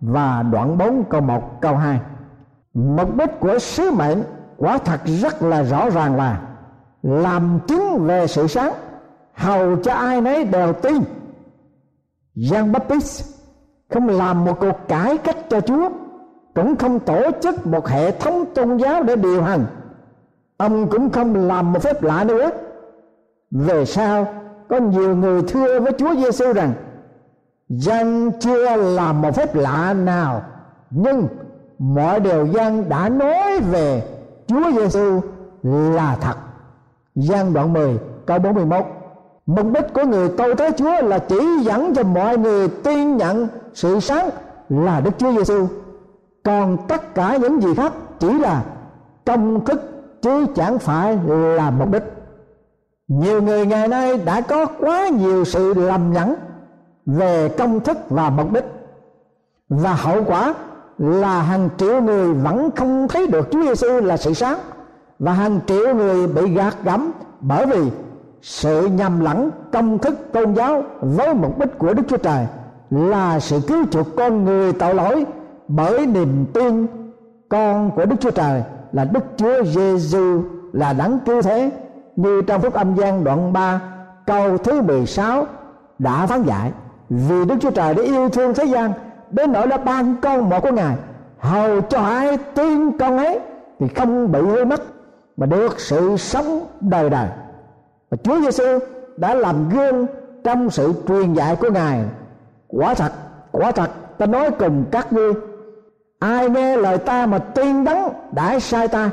và 0.00 0.42
đoạn 0.42 0.78
4 0.78 1.04
câu 1.04 1.20
1 1.20 1.60
câu 1.60 1.76
2 1.76 2.00
mục 2.74 3.16
đích 3.16 3.40
của 3.40 3.58
sứ 3.58 3.90
mệnh 3.90 4.22
quả 4.56 4.78
thật 4.78 5.00
rất 5.04 5.42
là 5.42 5.62
rõ 5.62 5.90
ràng 5.90 6.16
là 6.16 6.40
làm 7.02 7.58
chứng 7.66 8.06
về 8.06 8.26
sự 8.26 8.46
sáng. 8.46 8.72
Hầu 9.34 9.76
cho 9.76 9.94
ai 9.94 10.20
nấy 10.20 10.44
đều 10.44 10.72
tin. 10.72 11.02
Jean 12.36 12.72
Baptiste 12.72 13.26
không 13.90 14.08
làm 14.08 14.44
một 14.44 14.60
cuộc 14.60 14.88
cải 14.88 15.18
cách 15.18 15.36
cho 15.50 15.60
Chúa, 15.60 15.88
cũng 16.54 16.76
không 16.76 17.00
tổ 17.00 17.22
chức 17.42 17.66
một 17.66 17.88
hệ 17.88 18.10
thống 18.10 18.44
tôn 18.54 18.76
giáo 18.76 19.02
để 19.02 19.16
điều 19.16 19.42
hành. 19.42 19.66
Ông 20.56 20.90
cũng 20.90 21.10
không 21.10 21.48
làm 21.48 21.72
một 21.72 21.82
phép 21.82 22.02
lạ 22.02 22.24
nữa. 22.24 22.50
Về 23.50 23.84
sau, 23.84 24.26
có 24.68 24.76
nhiều 24.76 25.16
người 25.16 25.42
thưa 25.42 25.80
với 25.80 25.92
Chúa 25.98 26.14
Giêsu 26.14 26.52
rằng 26.52 26.72
dân 27.68 28.30
chưa 28.40 28.76
làm 28.76 29.22
một 29.22 29.34
phép 29.34 29.54
lạ 29.54 29.94
nào, 29.94 30.42
nhưng 30.90 31.26
mọi 31.78 32.20
điều 32.20 32.46
dân 32.46 32.88
đã 32.88 33.08
nói 33.08 33.60
về 33.60 34.02
Chúa 34.46 34.70
Giêsu 34.72 35.20
là 35.62 36.16
thật. 36.20 36.34
Giang 37.14 37.52
đoạn 37.52 37.72
10 37.72 37.98
câu 38.26 38.38
41 38.38 38.84
Mục 39.56 39.66
đích 39.74 39.94
của 39.94 40.04
người 40.04 40.28
tôi 40.28 40.54
thế 40.54 40.70
Chúa 40.76 41.02
là 41.02 41.18
chỉ 41.18 41.58
dẫn 41.62 41.94
cho 41.94 42.02
mọi 42.02 42.38
người 42.38 42.68
tin 42.68 43.16
nhận 43.16 43.48
sự 43.74 44.00
sáng 44.00 44.30
là 44.68 45.00
Đức 45.00 45.10
Chúa 45.18 45.32
Giêsu. 45.32 45.66
Còn 46.44 46.76
tất 46.88 47.14
cả 47.14 47.36
những 47.36 47.62
gì 47.62 47.74
khác 47.74 47.92
chỉ 48.18 48.38
là 48.38 48.62
công 49.26 49.64
thức, 49.64 49.80
chứ 50.22 50.46
chẳng 50.54 50.78
phải 50.78 51.18
là 51.56 51.70
mục 51.70 51.90
đích. 51.92 52.02
Nhiều 53.08 53.42
người 53.42 53.66
ngày 53.66 53.88
nay 53.88 54.16
đã 54.16 54.40
có 54.40 54.66
quá 54.66 55.08
nhiều 55.08 55.44
sự 55.44 55.74
lầm 55.74 56.12
nhẫn 56.12 56.34
về 57.06 57.48
công 57.48 57.80
thức 57.80 57.98
và 58.08 58.30
mục 58.30 58.52
đích 58.52 58.64
và 59.68 59.92
hậu 59.92 60.24
quả 60.24 60.54
là 60.98 61.42
hàng 61.42 61.68
triệu 61.76 62.00
người 62.00 62.34
vẫn 62.34 62.70
không 62.76 63.08
thấy 63.08 63.26
được 63.26 63.48
Chúa 63.50 63.62
Giêsu 63.62 64.00
là 64.00 64.16
sự 64.16 64.34
sáng, 64.34 64.58
và 65.18 65.32
hàng 65.32 65.60
triệu 65.66 65.94
người 65.94 66.26
bị 66.26 66.54
gạt 66.54 66.76
gẫm 66.84 67.10
bởi 67.40 67.66
vì 67.66 67.90
sự 68.42 68.86
nhầm 68.86 69.20
lẫn 69.20 69.50
công 69.72 69.98
thức 69.98 70.18
tôn 70.32 70.54
giáo 70.54 70.82
với 71.00 71.34
mục 71.34 71.58
đích 71.58 71.78
của 71.78 71.94
Đức 71.94 72.02
Chúa 72.08 72.16
Trời 72.16 72.46
là 72.90 73.40
sự 73.40 73.60
cứu 73.68 73.84
chuộc 73.90 74.06
con 74.16 74.44
người 74.44 74.72
tội 74.72 74.94
lỗi 74.94 75.26
bởi 75.68 76.06
niềm 76.06 76.46
tin 76.54 76.86
con 77.48 77.90
của 77.96 78.04
Đức 78.04 78.16
Chúa 78.20 78.30
Trời 78.30 78.62
là 78.92 79.04
Đức 79.04 79.24
Chúa 79.36 79.64
Giêsu 79.64 80.42
là 80.72 80.92
đấng 80.92 81.18
cứu 81.26 81.42
thế. 81.42 81.70
Như 82.16 82.42
trong 82.42 82.60
phúc 82.60 82.74
âm 82.74 82.94
gian 82.94 83.24
đoạn 83.24 83.52
3 83.52 83.80
câu 84.26 84.58
thứ 84.58 84.80
16 84.80 85.46
đã 85.98 86.26
phán 86.26 86.42
dạy, 86.42 86.72
vì 87.10 87.44
Đức 87.44 87.54
Chúa 87.60 87.70
Trời 87.70 87.94
đã 87.94 88.02
yêu 88.02 88.28
thương 88.28 88.54
thế 88.54 88.64
gian 88.64 88.92
đến 89.30 89.52
nỗi 89.52 89.66
đã 89.66 89.76
ban 89.76 90.16
con 90.22 90.50
một 90.50 90.60
của 90.62 90.70
Ngài, 90.70 90.96
hầu 91.38 91.80
cho 91.80 92.00
ai 92.00 92.38
tin 92.54 92.98
con 92.98 93.18
ấy 93.18 93.40
thì 93.80 93.88
không 93.88 94.32
bị 94.32 94.40
hư 94.40 94.64
mất, 94.64 94.82
mà 95.36 95.46
được 95.46 95.80
sự 95.80 96.16
sống 96.16 96.66
đời 96.80 97.10
đời 97.10 97.28
và 98.10 98.16
Chúa 98.22 98.40
Giêsu 98.40 98.78
đã 99.16 99.34
làm 99.34 99.68
gương 99.68 100.06
trong 100.44 100.70
sự 100.70 100.92
truyền 101.08 101.34
dạy 101.34 101.56
của 101.56 101.70
Ngài. 101.70 102.04
Quả 102.68 102.94
thật 102.94 103.12
quả 103.52 103.72
thật, 103.72 103.90
ta 104.18 104.26
nói 104.26 104.50
cùng 104.58 104.84
các 104.90 105.12
ngươi, 105.12 105.32
ai 106.18 106.50
nghe 106.50 106.76
lời 106.76 106.98
ta 106.98 107.26
mà 107.26 107.38
tin 107.38 107.84
đấng 107.84 108.12
đã 108.32 108.60
sai 108.60 108.88
ta, 108.88 109.10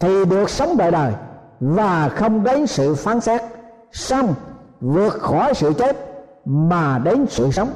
thì 0.00 0.24
được 0.24 0.50
sống 0.50 0.76
đời 0.78 0.90
đời 0.90 1.12
và 1.60 2.08
không 2.08 2.44
đến 2.44 2.66
sự 2.66 2.94
phán 2.94 3.20
xét, 3.20 3.42
xong 3.92 4.34
vượt 4.80 5.10
khỏi 5.10 5.54
sự 5.54 5.72
chết 5.72 5.96
mà 6.44 6.98
đến 6.98 7.26
sự 7.28 7.50
sống. 7.50 7.68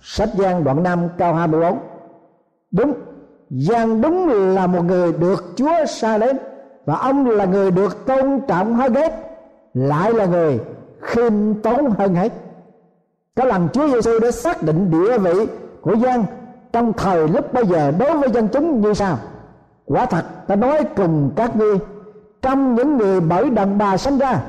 Sách 0.00 0.28
Giang 0.38 0.64
đoạn 0.64 0.82
5 0.82 1.08
câu 1.18 1.34
24 1.34 1.78
đúng, 2.70 2.94
Giang 3.50 4.00
đúng 4.00 4.28
là 4.28 4.66
một 4.66 4.84
người 4.84 5.12
được 5.12 5.44
Chúa 5.56 5.84
sai 5.88 6.18
đến 6.18 6.38
và 6.86 6.96
ông 6.96 7.30
là 7.30 7.44
người 7.44 7.70
được 7.70 8.06
tôn 8.06 8.40
trọng 8.48 8.74
hơn 8.74 8.94
hết 8.94 9.27
lại 9.78 10.12
là 10.12 10.26
người 10.26 10.60
khiêm 11.00 11.54
tốn 11.54 11.90
hơn 11.98 12.14
hết. 12.14 12.32
Có 13.36 13.44
lần 13.44 13.68
Chúa 13.72 13.88
Giêsu 13.88 14.18
đã 14.18 14.30
xác 14.30 14.62
định 14.62 14.90
địa 14.90 15.18
vị 15.18 15.46
của 15.80 15.96
Giang 15.96 16.24
trong 16.72 16.92
thời 16.92 17.28
lúc 17.28 17.52
bây 17.52 17.66
giờ 17.66 17.92
đối 17.98 18.18
với 18.18 18.30
dân 18.30 18.48
chúng 18.48 18.80
như 18.80 18.94
sau. 18.94 19.16
Quả 19.86 20.06
thật, 20.06 20.24
ta 20.46 20.56
nói 20.56 20.84
cùng 20.96 21.30
các 21.36 21.56
ngươi, 21.56 21.78
trong 22.42 22.74
những 22.74 22.96
người 22.96 23.20
bởi 23.20 23.50
đàn 23.50 23.78
bà 23.78 23.96
sinh 23.96 24.18
ra, 24.18 24.40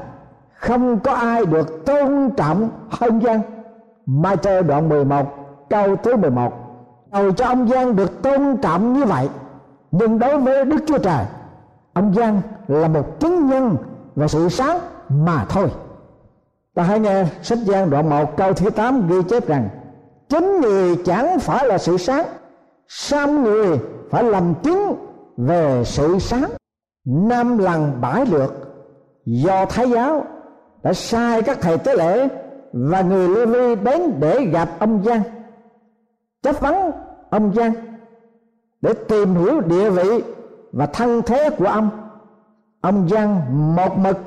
không 0.53 0.99
có 0.99 1.13
ai 1.13 1.45
được 1.45 1.85
tôn 1.85 2.29
trọng 2.37 2.69
hơn 2.89 3.21
Giang 3.21 3.41
Mai 4.05 4.37
Thơ 4.37 4.61
đoạn 4.61 4.89
11 4.89 5.25
câu 5.69 5.95
thứ 5.95 6.15
11 6.15 6.53
Cầu 7.11 7.31
cho 7.31 7.45
ông 7.45 7.69
Giang 7.69 7.95
được 7.95 8.21
tôn 8.21 8.57
trọng 8.61 8.93
như 8.93 9.05
vậy, 9.05 9.29
Nhưng 9.91 10.19
đối 10.19 10.37
với 10.37 10.65
Đức 10.65 10.77
Chúa 10.87 10.97
Trời, 10.97 11.25
Ông 11.93 12.13
Giang 12.13 12.41
là 12.67 12.87
một 12.87 13.19
chứng 13.19 13.47
nhân 13.47 13.77
về 14.15 14.27
sự 14.27 14.49
sáng 14.49 14.79
mà 15.09 15.45
thôi. 15.49 15.69
Ta 16.73 16.83
hãy 16.83 16.99
nghe 16.99 17.25
sách 17.41 17.59
Giang 17.59 17.89
đoạn 17.89 18.09
1 18.09 18.37
câu 18.37 18.53
thứ 18.53 18.69
8 18.69 19.07
ghi 19.07 19.15
chép 19.29 19.47
rằng, 19.47 19.69
Chính 20.29 20.61
người 20.61 20.95
chẳng 21.05 21.39
phải 21.39 21.67
là 21.67 21.77
sự 21.77 21.97
sáng, 21.97 22.25
Sam 22.87 23.43
người 23.43 23.79
phải 24.09 24.23
làm 24.23 24.53
chứng 24.63 24.95
về 25.37 25.83
sự 25.85 26.19
sáng. 26.19 26.49
Năm 27.05 27.57
lần 27.57 28.01
bãi 28.01 28.25
lượt 28.25 28.53
Do 29.25 29.65
Thái 29.65 29.89
giáo 29.89 30.25
đã 30.83 30.93
sai 30.93 31.41
các 31.41 31.57
thầy 31.61 31.77
tế 31.77 31.95
lễ 31.95 32.27
và 32.73 33.01
người 33.01 33.27
Lê 33.27 33.45
Vi 33.45 33.75
đến 33.75 34.19
để 34.19 34.45
gặp 34.45 34.69
ông 34.79 35.03
Giang 35.05 35.21
chất 36.41 36.61
vấn 36.61 36.91
ông 37.29 37.53
Giang 37.55 37.73
để 38.81 38.93
tìm 39.07 39.35
hiểu 39.35 39.61
địa 39.61 39.89
vị 39.89 40.23
và 40.71 40.85
thân 40.85 41.21
thế 41.21 41.49
của 41.49 41.65
ông. 41.65 41.89
Ông 42.81 43.09
Giang 43.09 43.41
một 43.75 43.97
mực 43.97 44.17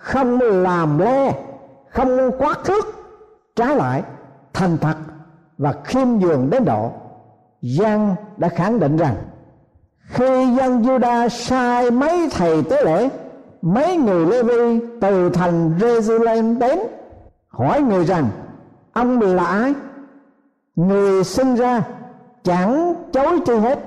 không 0.00 0.40
làm 0.40 0.98
le 0.98 1.32
không 1.90 2.30
quá 2.38 2.54
thước 2.64 2.86
trái 3.56 3.76
lại, 3.76 4.02
thành 4.52 4.78
thật 4.80 4.94
và 5.58 5.74
khiêm 5.84 6.08
nhường 6.08 6.50
đến 6.50 6.64
độ. 6.64 6.92
Giang 7.62 8.14
đã 8.36 8.48
khẳng 8.48 8.80
định 8.80 8.96
rằng, 8.96 9.14
khi 10.06 10.54
dân 10.54 10.82
Juda 10.82 11.28
sai 11.28 11.90
mấy 11.90 12.28
thầy 12.30 12.62
tế 12.62 12.84
lễ, 12.84 13.08
mấy 13.62 13.96
người 13.96 14.26
Lê 14.26 14.42
Vi 14.42 14.80
từ 15.00 15.30
thành 15.30 15.78
Jerusalem 15.78 16.58
đến, 16.58 16.78
hỏi 17.48 17.82
người 17.82 18.04
rằng, 18.04 18.28
ông 18.92 19.20
là 19.20 19.44
ai? 19.44 19.74
Người 20.76 21.24
sinh 21.24 21.54
ra 21.54 21.82
chẳng 22.44 22.94
chối 23.12 23.40
chi 23.46 23.54
hết, 23.54 23.78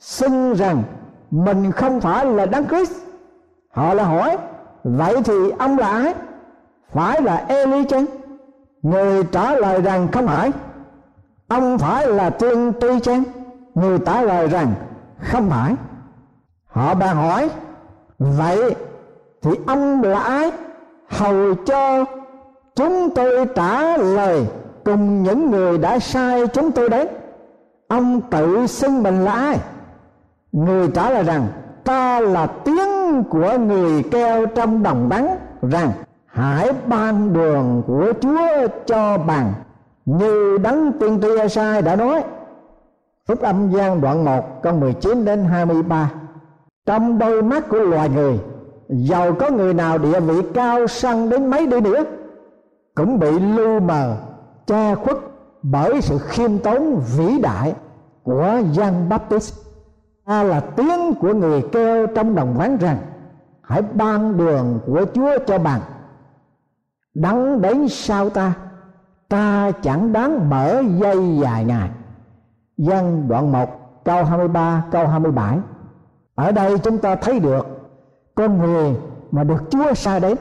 xưng 0.00 0.54
rằng 0.54 0.82
mình 1.30 1.72
không 1.72 2.00
phải 2.00 2.26
là 2.26 2.46
đấng 2.46 2.66
Christ. 2.68 2.92
Họ 3.70 3.94
là 3.94 4.04
hỏi 4.04 4.38
vậy 4.84 5.22
thì 5.24 5.50
ông 5.58 5.78
là 5.78 5.88
ai? 5.88 6.14
Phải 6.92 7.22
là 7.22 7.44
Eli 7.48 7.84
chăng 7.84 8.04
người 8.82 9.24
trả 9.24 9.54
lời 9.54 9.82
rằng 9.82 10.08
không 10.12 10.26
phải. 10.26 10.52
Ông 11.48 11.78
phải 11.78 12.08
là 12.08 12.30
tiên 12.30 12.72
tri 12.80 13.00
chăng 13.02 13.22
người 13.74 13.98
trả 13.98 14.22
lời 14.22 14.48
rằng 14.48 14.74
không 15.18 15.50
phải. 15.50 15.74
Họ 16.66 16.94
bàn 16.94 17.16
hỏi, 17.16 17.50
vậy 18.18 18.74
thì 19.42 19.50
ông 19.66 20.02
là 20.02 20.20
ai? 20.20 20.52
Hầu 21.08 21.54
cho 21.54 22.04
chúng 22.76 23.10
tôi 23.14 23.46
trả 23.54 23.96
lời 23.96 24.46
cùng 24.84 25.22
những 25.22 25.50
người 25.50 25.78
đã 25.78 25.98
sai 25.98 26.46
chúng 26.46 26.72
tôi 26.72 26.88
đến 26.88 27.08
ông 27.88 28.20
tự 28.30 28.66
xưng 28.66 29.02
mình 29.02 29.24
là 29.24 29.32
ai? 29.32 29.58
Người 30.52 30.88
trả 30.94 31.10
lời 31.10 31.22
rằng, 31.22 31.46
ta 31.84 32.20
là 32.20 32.46
tiếng 32.46 32.93
của 33.22 33.58
người 33.58 34.02
kêu 34.02 34.46
trong 34.46 34.82
đồng 34.82 35.08
bắn 35.08 35.26
rằng, 35.62 35.92
hãy 36.26 36.72
ban 36.86 37.32
đường 37.32 37.82
của 37.86 38.12
chúa 38.20 38.68
cho 38.86 39.18
bằng. 39.18 39.52
Như 40.04 40.58
đấng 40.58 40.92
tiên 40.92 41.20
tri 41.22 41.48
sai 41.48 41.82
đã 41.82 41.96
nói, 41.96 42.24
Phúc 43.28 43.40
âm 43.40 43.70
gian 43.70 44.00
đoạn 44.00 44.24
1 44.24 44.62
câu 44.62 44.74
19 44.74 45.24
đến 45.24 45.44
23 45.44 46.10
Trong 46.86 47.18
đôi 47.18 47.42
mắt 47.42 47.68
của 47.68 47.78
loài 47.78 48.08
người, 48.08 48.38
Giàu 48.88 49.34
có 49.34 49.50
người 49.50 49.74
nào 49.74 49.98
địa 49.98 50.20
vị 50.20 50.34
cao 50.54 50.86
sang 50.86 51.28
đến 51.28 51.46
mấy 51.46 51.66
đi 51.66 51.80
nữa? 51.80 52.04
Cũng 52.94 53.18
bị 53.18 53.38
lưu 53.38 53.80
mờ, 53.80 54.16
che 54.66 54.94
khuất 54.94 55.16
bởi 55.62 56.00
sự 56.00 56.18
khiêm 56.18 56.58
tốn 56.58 57.00
vĩ 57.16 57.38
đại 57.38 57.74
của 58.22 58.52
Giăng 58.72 59.08
Baptist 59.08 59.63
ta 60.26 60.42
là 60.42 60.60
tiếng 60.60 61.14
của 61.20 61.34
người 61.34 61.62
kêu 61.72 62.06
trong 62.06 62.34
đồng 62.34 62.54
ván 62.54 62.76
rằng, 62.76 62.98
hãy 63.62 63.82
ban 63.82 64.36
đường 64.36 64.80
của 64.86 65.04
Chúa 65.14 65.38
cho 65.46 65.58
bạn. 65.58 65.80
đắng 67.14 67.60
đến 67.60 67.88
sau 67.88 68.30
ta 68.30 68.52
ta 69.28 69.70
chẳng 69.82 70.12
đáng 70.12 70.50
mở 70.50 70.82
dây 71.00 71.38
dài 71.38 71.64
ngày. 71.64 71.90
Dân 72.76 73.28
đoạn 73.28 73.52
1 73.52 73.68
câu 74.04 74.24
23 74.24 74.84
câu 74.90 75.06
27 75.06 75.58
ở 76.34 76.52
đây 76.52 76.78
chúng 76.78 76.98
ta 76.98 77.16
thấy 77.16 77.40
được, 77.40 77.66
con 78.34 78.58
người 78.58 78.96
mà 79.30 79.44
được 79.44 79.70
Chúa 79.70 79.94
sai 79.94 80.20
đến 80.20 80.38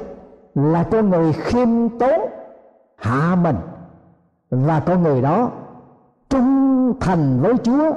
là 0.56 0.84
con 0.84 1.10
người 1.10 1.34
khiêm 1.34 1.90
tốn, 2.00 2.22
hạ 2.98 3.36
mình. 3.36 3.56
Và 4.50 4.80
con 4.80 5.04
người 5.04 5.22
đó 5.22 5.52
trung 6.30 6.94
thành 7.00 7.40
với 7.42 7.54
Chúa 7.64 7.94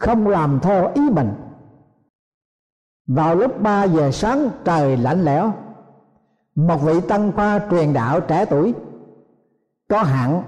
không 0.00 0.28
làm 0.28 0.60
theo 0.62 0.90
ý 0.94 1.10
mình. 1.10 1.32
Vào 3.06 3.34
lúc 3.34 3.60
3 3.62 3.84
giờ 3.84 4.10
sáng 4.10 4.50
trời 4.64 4.96
lạnh 4.96 5.24
lẽo, 5.24 5.52
một 6.54 6.76
vị 6.82 7.00
tăng 7.00 7.32
khoa 7.32 7.60
truyền 7.70 7.92
đạo 7.92 8.20
trẻ 8.20 8.44
tuổi, 8.44 8.74
có 9.88 10.02
hạn 10.02 10.42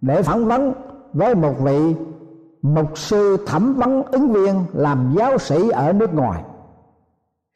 để 0.00 0.22
phỏng 0.22 0.44
vấn 0.44 0.72
với 1.12 1.34
một 1.34 1.54
vị 1.60 1.94
mục 2.62 2.98
sư 2.98 3.36
thẩm 3.46 3.74
vấn 3.74 4.02
ứng 4.02 4.32
viên 4.32 4.64
làm 4.72 5.14
giáo 5.18 5.38
sĩ 5.38 5.70
ở 5.70 5.92
nước 5.92 6.14
ngoài. 6.14 6.42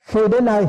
Khi 0.01 0.29
đến 0.29 0.45
nơi, 0.45 0.67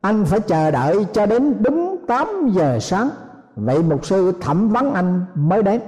anh 0.00 0.24
phải 0.24 0.40
chờ 0.40 0.70
đợi 0.70 1.06
cho 1.12 1.26
đến 1.26 1.62
đúng 1.62 1.96
8 2.08 2.48
giờ 2.52 2.78
sáng 2.80 3.08
vậy 3.56 3.82
mục 3.82 4.06
sư 4.06 4.32
thẩm 4.40 4.68
vấn 4.68 4.94
anh 4.94 5.24
mới 5.34 5.62
đến. 5.62 5.80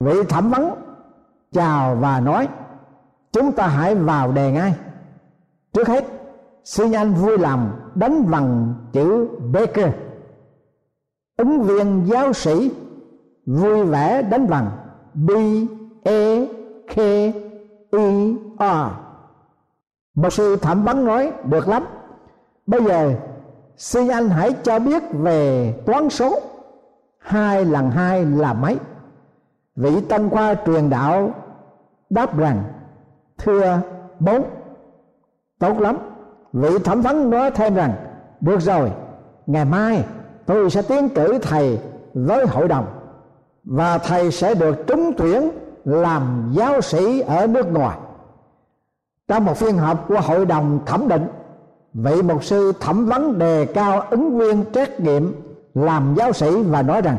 Vị 0.00 0.22
thẩm 0.28 0.50
vấn 0.50 0.70
chào 1.52 1.96
và 1.96 2.20
nói 2.20 2.48
chúng 3.32 3.52
ta 3.52 3.66
hãy 3.66 3.94
vào 3.94 4.32
đề 4.32 4.52
ngay. 4.52 4.74
Trước 5.72 5.88
hết, 5.88 6.04
xin 6.64 6.92
anh 6.92 7.14
vui 7.14 7.38
lòng 7.38 7.70
đánh 7.94 8.30
bằng 8.30 8.74
chữ 8.92 9.28
Baker. 9.52 9.94
Ứng 11.36 11.62
viên 11.62 12.06
giáo 12.06 12.32
sĩ 12.32 12.70
vui 13.46 13.84
vẻ 13.84 14.22
đánh 14.22 14.48
bằng 14.48 14.70
B 15.14 15.30
E 16.02 16.44
K 16.94 16.98
E 16.98 17.32
R. 18.58 18.90
Một 20.14 20.32
sư 20.32 20.56
thẩm 20.56 20.84
vấn 20.84 21.04
nói, 21.04 21.32
được 21.44 21.68
lắm. 21.68 21.84
Bây 22.66 22.84
giờ, 22.84 23.14
xin 23.76 24.08
anh 24.08 24.28
hãy 24.28 24.52
cho 24.62 24.78
biết 24.78 25.02
về 25.12 25.72
toán 25.86 26.08
số. 26.08 26.40
Hai 27.18 27.64
lần 27.64 27.90
hai 27.90 28.24
là 28.24 28.52
mấy? 28.52 28.78
Vị 29.76 30.00
tân 30.08 30.30
khoa 30.30 30.54
truyền 30.66 30.90
đạo 30.90 31.30
đáp 32.10 32.36
rằng 32.36 32.62
thưa 33.44 33.80
bốn 34.20 34.44
tốt 35.58 35.80
lắm. 35.80 35.96
Vị 36.52 36.78
thẩm 36.84 37.02
vấn 37.02 37.30
nói 37.30 37.50
thêm 37.50 37.74
rằng, 37.74 37.92
được 38.40 38.60
rồi, 38.60 38.90
ngày 39.46 39.64
mai 39.64 40.04
tôi 40.46 40.70
sẽ 40.70 40.82
tiến 40.82 41.08
cử 41.08 41.38
thầy 41.42 41.78
với 42.14 42.46
hội 42.46 42.68
đồng 42.68 42.86
và 43.64 43.98
thầy 43.98 44.30
sẽ 44.30 44.54
được 44.54 44.86
trúng 44.86 45.12
tuyển 45.16 45.50
làm 45.84 46.52
giáo 46.54 46.80
sĩ 46.80 47.20
ở 47.20 47.46
nước 47.46 47.72
ngoài. 47.72 47.98
Trong 49.28 49.44
một 49.44 49.56
phiên 49.56 49.78
họp 49.78 50.08
của 50.08 50.20
hội 50.20 50.46
đồng 50.46 50.78
thẩm 50.86 51.08
định, 51.08 51.26
vị 51.94 52.22
mục 52.22 52.44
sư 52.44 52.72
thẩm 52.80 53.06
vấn 53.06 53.38
đề 53.38 53.66
cao 53.66 54.00
ứng 54.10 54.38
viên 54.38 54.64
trách 54.72 55.00
nghiệm 55.00 55.34
làm 55.74 56.14
giáo 56.16 56.32
sĩ 56.32 56.62
và 56.62 56.82
nói 56.82 57.02
rằng, 57.02 57.16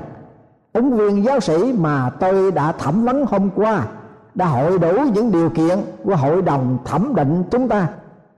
ứng 0.73 0.97
viên 0.97 1.23
giáo 1.23 1.39
sĩ 1.39 1.73
mà 1.73 2.09
tôi 2.19 2.51
đã 2.51 2.71
thẩm 2.71 3.05
vấn 3.05 3.25
hôm 3.25 3.49
qua 3.55 3.85
đã 4.35 4.45
hội 4.45 4.79
đủ 4.79 4.91
những 5.13 5.31
điều 5.31 5.49
kiện 5.49 5.79
của 6.03 6.15
hội 6.15 6.41
đồng 6.41 6.77
thẩm 6.85 7.15
định 7.15 7.43
chúng 7.51 7.67
ta. 7.67 7.87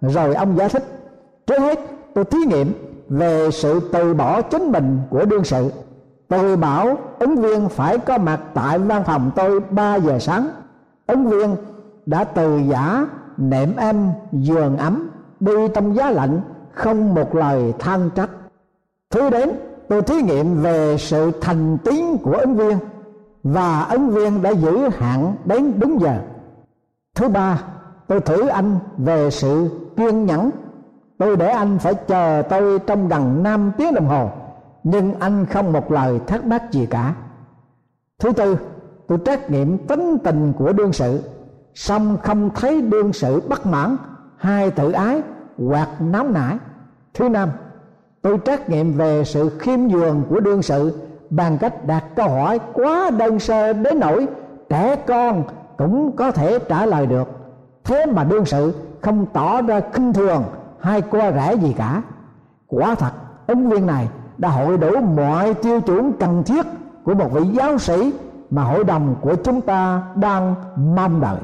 Rồi 0.01 0.36
ông 0.36 0.58
giải 0.58 0.69
thích, 0.69 0.84
trước 1.47 1.60
hết, 1.60 1.79
tôi 2.13 2.25
thí 2.25 2.38
nghiệm 2.38 2.73
về 3.10 3.51
sự 3.51 3.79
từ 3.93 4.13
bỏ 4.13 4.41
chính 4.41 4.71
mình 4.71 4.99
của 5.10 5.25
đương 5.25 5.43
sự. 5.43 5.71
Tôi 6.27 6.58
bảo 6.58 6.97
ứng 7.19 7.36
viên 7.36 7.69
phải 7.69 7.97
có 7.97 8.17
mặt 8.17 8.39
tại 8.53 8.79
văn 8.79 9.03
phòng 9.05 9.31
tôi 9.36 9.60
3 9.60 9.95
giờ 9.95 10.19
sáng. 10.19 10.47
Ứng 11.08 11.29
viên 11.29 11.55
đã 12.05 12.23
từ 12.23 12.58
giả 12.69 13.08
nệm 13.38 13.75
em 13.75 14.12
giường 14.31 14.77
ấm, 14.77 15.10
đi 15.39 15.51
trong 15.73 15.95
giá 15.95 16.12
lạnh, 16.12 16.41
không 16.73 17.15
một 17.15 17.36
lời 17.36 17.73
than 17.79 18.10
trách. 18.15 18.29
Thứ 19.12 19.29
đến, 19.29 19.49
tôi 19.89 20.01
thí 20.01 20.21
nghiệm 20.21 20.62
về 20.62 20.97
sự 20.97 21.31
thành 21.41 21.77
tín 21.77 22.17
của 22.23 22.31
ứng 22.31 22.55
viên 22.55 22.77
và 23.45 23.84
ứng 23.84 24.10
viên 24.10 24.41
đã 24.41 24.49
giữ 24.49 24.89
hạn 24.97 25.36
đến 25.45 25.79
đúng 25.79 26.01
giờ. 26.01 26.17
Thứ 27.15 27.27
ba, 27.27 27.62
tôi 28.08 28.19
thử 28.19 28.47
anh 28.47 28.79
về 28.97 29.29
sự 29.29 29.69
kiên 29.97 30.25
nhẫn. 30.25 30.49
Tôi 31.17 31.36
để 31.36 31.49
anh 31.49 31.79
phải 31.79 31.93
chờ 31.93 32.41
tôi 32.49 32.79
trong 32.79 33.08
gần 33.08 33.43
năm 33.43 33.71
tiếng 33.77 33.93
đồng 33.93 34.08
hồ, 34.08 34.29
nhưng 34.84 35.19
anh 35.19 35.45
không 35.45 35.73
một 35.73 35.91
lời 35.91 36.19
thắc 36.27 36.45
mắc 36.45 36.71
gì 36.71 36.86
cả. 36.86 37.15
Thứ 38.19 38.31
tư, 38.31 38.58
tôi 39.08 39.17
trách 39.25 39.51
nghiệm 39.51 39.77
tính 39.77 40.17
tình 40.23 40.53
của 40.53 40.73
đương 40.73 40.93
sự. 40.93 41.23
Song 41.73 42.17
không 42.23 42.49
thấy 42.55 42.81
đương 42.81 43.13
sự 43.13 43.41
bất 43.49 43.65
mãn 43.65 43.97
hay 44.38 44.71
tự 44.71 44.91
ái 44.91 45.21
hoặc 45.58 45.89
nóng 45.99 46.34
nảy. 46.34 46.58
Thứ 47.13 47.29
năm, 47.29 47.49
tôi 48.21 48.38
trách 48.38 48.69
nghiệm 48.69 48.93
về 48.93 49.23
sự 49.23 49.49
khiêm 49.60 49.79
nhường 49.79 50.23
của 50.29 50.39
đương 50.39 50.62
sự 50.62 50.91
bằng 51.29 51.57
cách 51.57 51.85
đặt 51.88 52.03
câu 52.15 52.29
hỏi 52.29 52.59
quá 52.73 53.09
đơn 53.17 53.39
sơ 53.39 53.73
đến 53.73 53.99
nỗi 53.99 54.27
trẻ 54.69 54.95
con 54.95 55.43
cũng 55.77 56.11
có 56.15 56.31
thể 56.31 56.59
trả 56.59 56.85
lời 56.85 57.05
được. 57.05 57.27
Thế 57.83 58.05
mà 58.05 58.23
đương 58.23 58.45
sự 58.45 58.73
không 59.01 59.25
tỏ 59.33 59.61
ra 59.61 59.81
khinh 59.93 60.13
thường 60.13 60.43
hay 60.79 61.01
qua 61.01 61.31
rẻ 61.31 61.55
gì 61.55 61.73
cả. 61.77 62.01
Quả 62.67 62.95
thật, 62.95 63.11
ứng 63.47 63.69
viên 63.69 63.85
này 63.85 64.07
đã 64.38 64.49
hội 64.49 64.77
đủ 64.77 65.01
mọi 65.15 65.53
tiêu 65.53 65.81
chuẩn 65.81 66.13
cần 66.13 66.43
thiết 66.43 66.65
của 67.03 67.13
một 67.13 67.33
vị 67.33 67.43
giáo 67.43 67.77
sĩ 67.77 68.13
mà 68.49 68.63
hội 68.63 68.83
đồng 68.83 69.15
của 69.21 69.35
chúng 69.35 69.61
ta 69.61 70.03
đang 70.15 70.55
mong 70.75 71.21
đợi. 71.21 71.39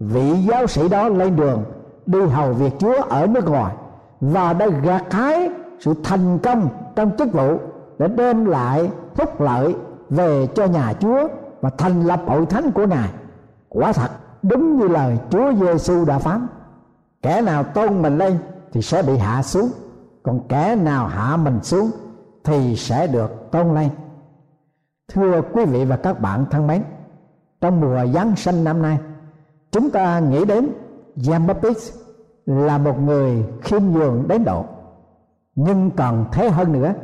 Vị 0.00 0.32
giáo 0.32 0.66
sĩ 0.66 0.88
đó 0.88 1.08
lên 1.08 1.36
đường, 1.36 1.64
đi 2.06 2.20
hầu 2.20 2.52
việc 2.52 2.72
chúa 2.78 3.02
ở 3.08 3.26
nước 3.26 3.48
ngoài 3.48 3.74
và 4.20 4.52
đã 4.52 4.66
gặt 4.66 5.12
hái 5.12 5.50
sự 5.80 5.94
thành 6.04 6.38
công 6.38 6.68
trong 6.96 7.10
chức 7.18 7.32
vụ 7.32 7.58
để 7.98 8.08
đem 8.08 8.44
lại 8.44 8.90
phúc 9.14 9.40
lợi 9.40 9.76
về 10.10 10.46
cho 10.54 10.64
nhà 10.64 10.92
chúa 11.00 11.28
và 11.60 11.70
thành 11.78 12.02
lập 12.02 12.20
hội 12.26 12.46
thánh 12.46 12.70
của 12.70 12.86
ngài. 12.86 13.10
Quả 13.68 13.92
thật, 13.92 14.10
đúng 14.42 14.78
như 14.78 14.88
lời 14.88 15.18
chúa 15.30 15.52
giêsu 15.54 16.04
đã 16.04 16.18
phán, 16.18 16.46
kẻ 17.22 17.40
nào 17.40 17.64
tôn 17.64 18.02
mình 18.02 18.18
lên 18.18 18.38
thì 18.72 18.82
sẽ 18.82 19.02
bị 19.02 19.16
hạ 19.16 19.42
xuống, 19.42 19.70
còn 20.22 20.40
kẻ 20.48 20.76
nào 20.76 21.06
hạ 21.06 21.36
mình 21.36 21.58
xuống 21.62 21.90
thì 22.44 22.76
sẽ 22.76 23.06
được 23.06 23.50
tôn 23.50 23.74
lên. 23.74 23.88
Thưa 25.12 25.42
quý 25.52 25.64
vị 25.64 25.84
và 25.84 25.96
các 25.96 26.20
bạn 26.20 26.44
thân 26.50 26.66
mến, 26.66 26.82
trong 27.60 27.80
mùa 27.80 28.06
giáng 28.14 28.36
sinh 28.36 28.64
năm 28.64 28.82
nay, 28.82 28.98
chúng 29.70 29.90
ta 29.90 30.18
nghĩ 30.18 30.44
đến 30.44 30.68
Jean 31.16 31.46
Baptiste 31.46 31.96
là 32.46 32.78
một 32.78 33.00
người 33.00 33.44
khiêm 33.62 33.82
nhường 33.82 34.28
đến 34.28 34.44
độ, 34.44 34.64
nhưng 35.54 35.90
còn 35.90 36.26
thế 36.32 36.50
hơn 36.50 36.72
nữa 36.72 36.94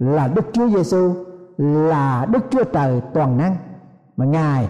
là 0.00 0.28
Đức 0.28 0.44
Chúa 0.52 0.68
Giêsu 0.68 1.14
là 1.58 2.26
Đức 2.32 2.40
Chúa 2.50 2.64
Trời 2.64 3.00
toàn 3.14 3.38
năng, 3.38 3.56
mà 4.16 4.24
Ngài 4.24 4.68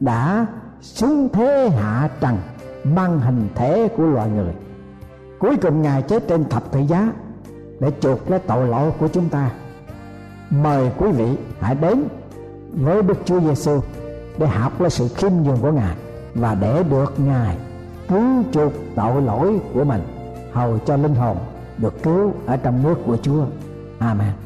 đã 0.00 0.46
xuống 0.80 1.28
thế 1.32 1.68
hạ 1.68 2.08
trần 2.20 2.36
mang 2.84 3.20
hình 3.20 3.48
thể 3.54 3.88
của 3.96 4.04
loài 4.04 4.30
người 4.30 4.52
cuối 5.38 5.56
cùng 5.56 5.82
ngài 5.82 6.02
chết 6.02 6.28
trên 6.28 6.44
thập 6.44 6.72
tự 6.72 6.80
giá 6.80 7.12
để 7.80 7.92
chuộc 8.00 8.30
lấy 8.30 8.38
tội 8.38 8.68
lỗi 8.68 8.92
của 8.98 9.08
chúng 9.08 9.28
ta 9.28 9.50
mời 10.50 10.90
quý 10.98 11.12
vị 11.12 11.36
hãy 11.60 11.74
đến 11.74 12.04
với 12.72 13.02
Đức 13.02 13.18
Chúa 13.24 13.40
Giêsu 13.40 13.80
để 14.38 14.46
học 14.46 14.80
lấy 14.80 14.90
sự 14.90 15.08
khiêm 15.08 15.32
nhường 15.42 15.58
của 15.62 15.72
ngài 15.72 15.96
và 16.34 16.54
để 16.54 16.82
được 16.90 17.14
ngài 17.18 17.56
cứu 18.08 18.42
chuộc 18.52 18.72
tội 18.94 19.22
lỗi 19.22 19.60
của 19.74 19.84
mình, 19.84 20.02
hầu 20.52 20.78
cho 20.78 20.96
linh 20.96 21.14
hồn 21.14 21.36
được 21.78 22.02
cứu 22.02 22.32
ở 22.46 22.56
trong 22.56 22.82
nước 22.82 22.94
của 23.06 23.16
Chúa. 23.16 23.44
Amen. 23.98 24.45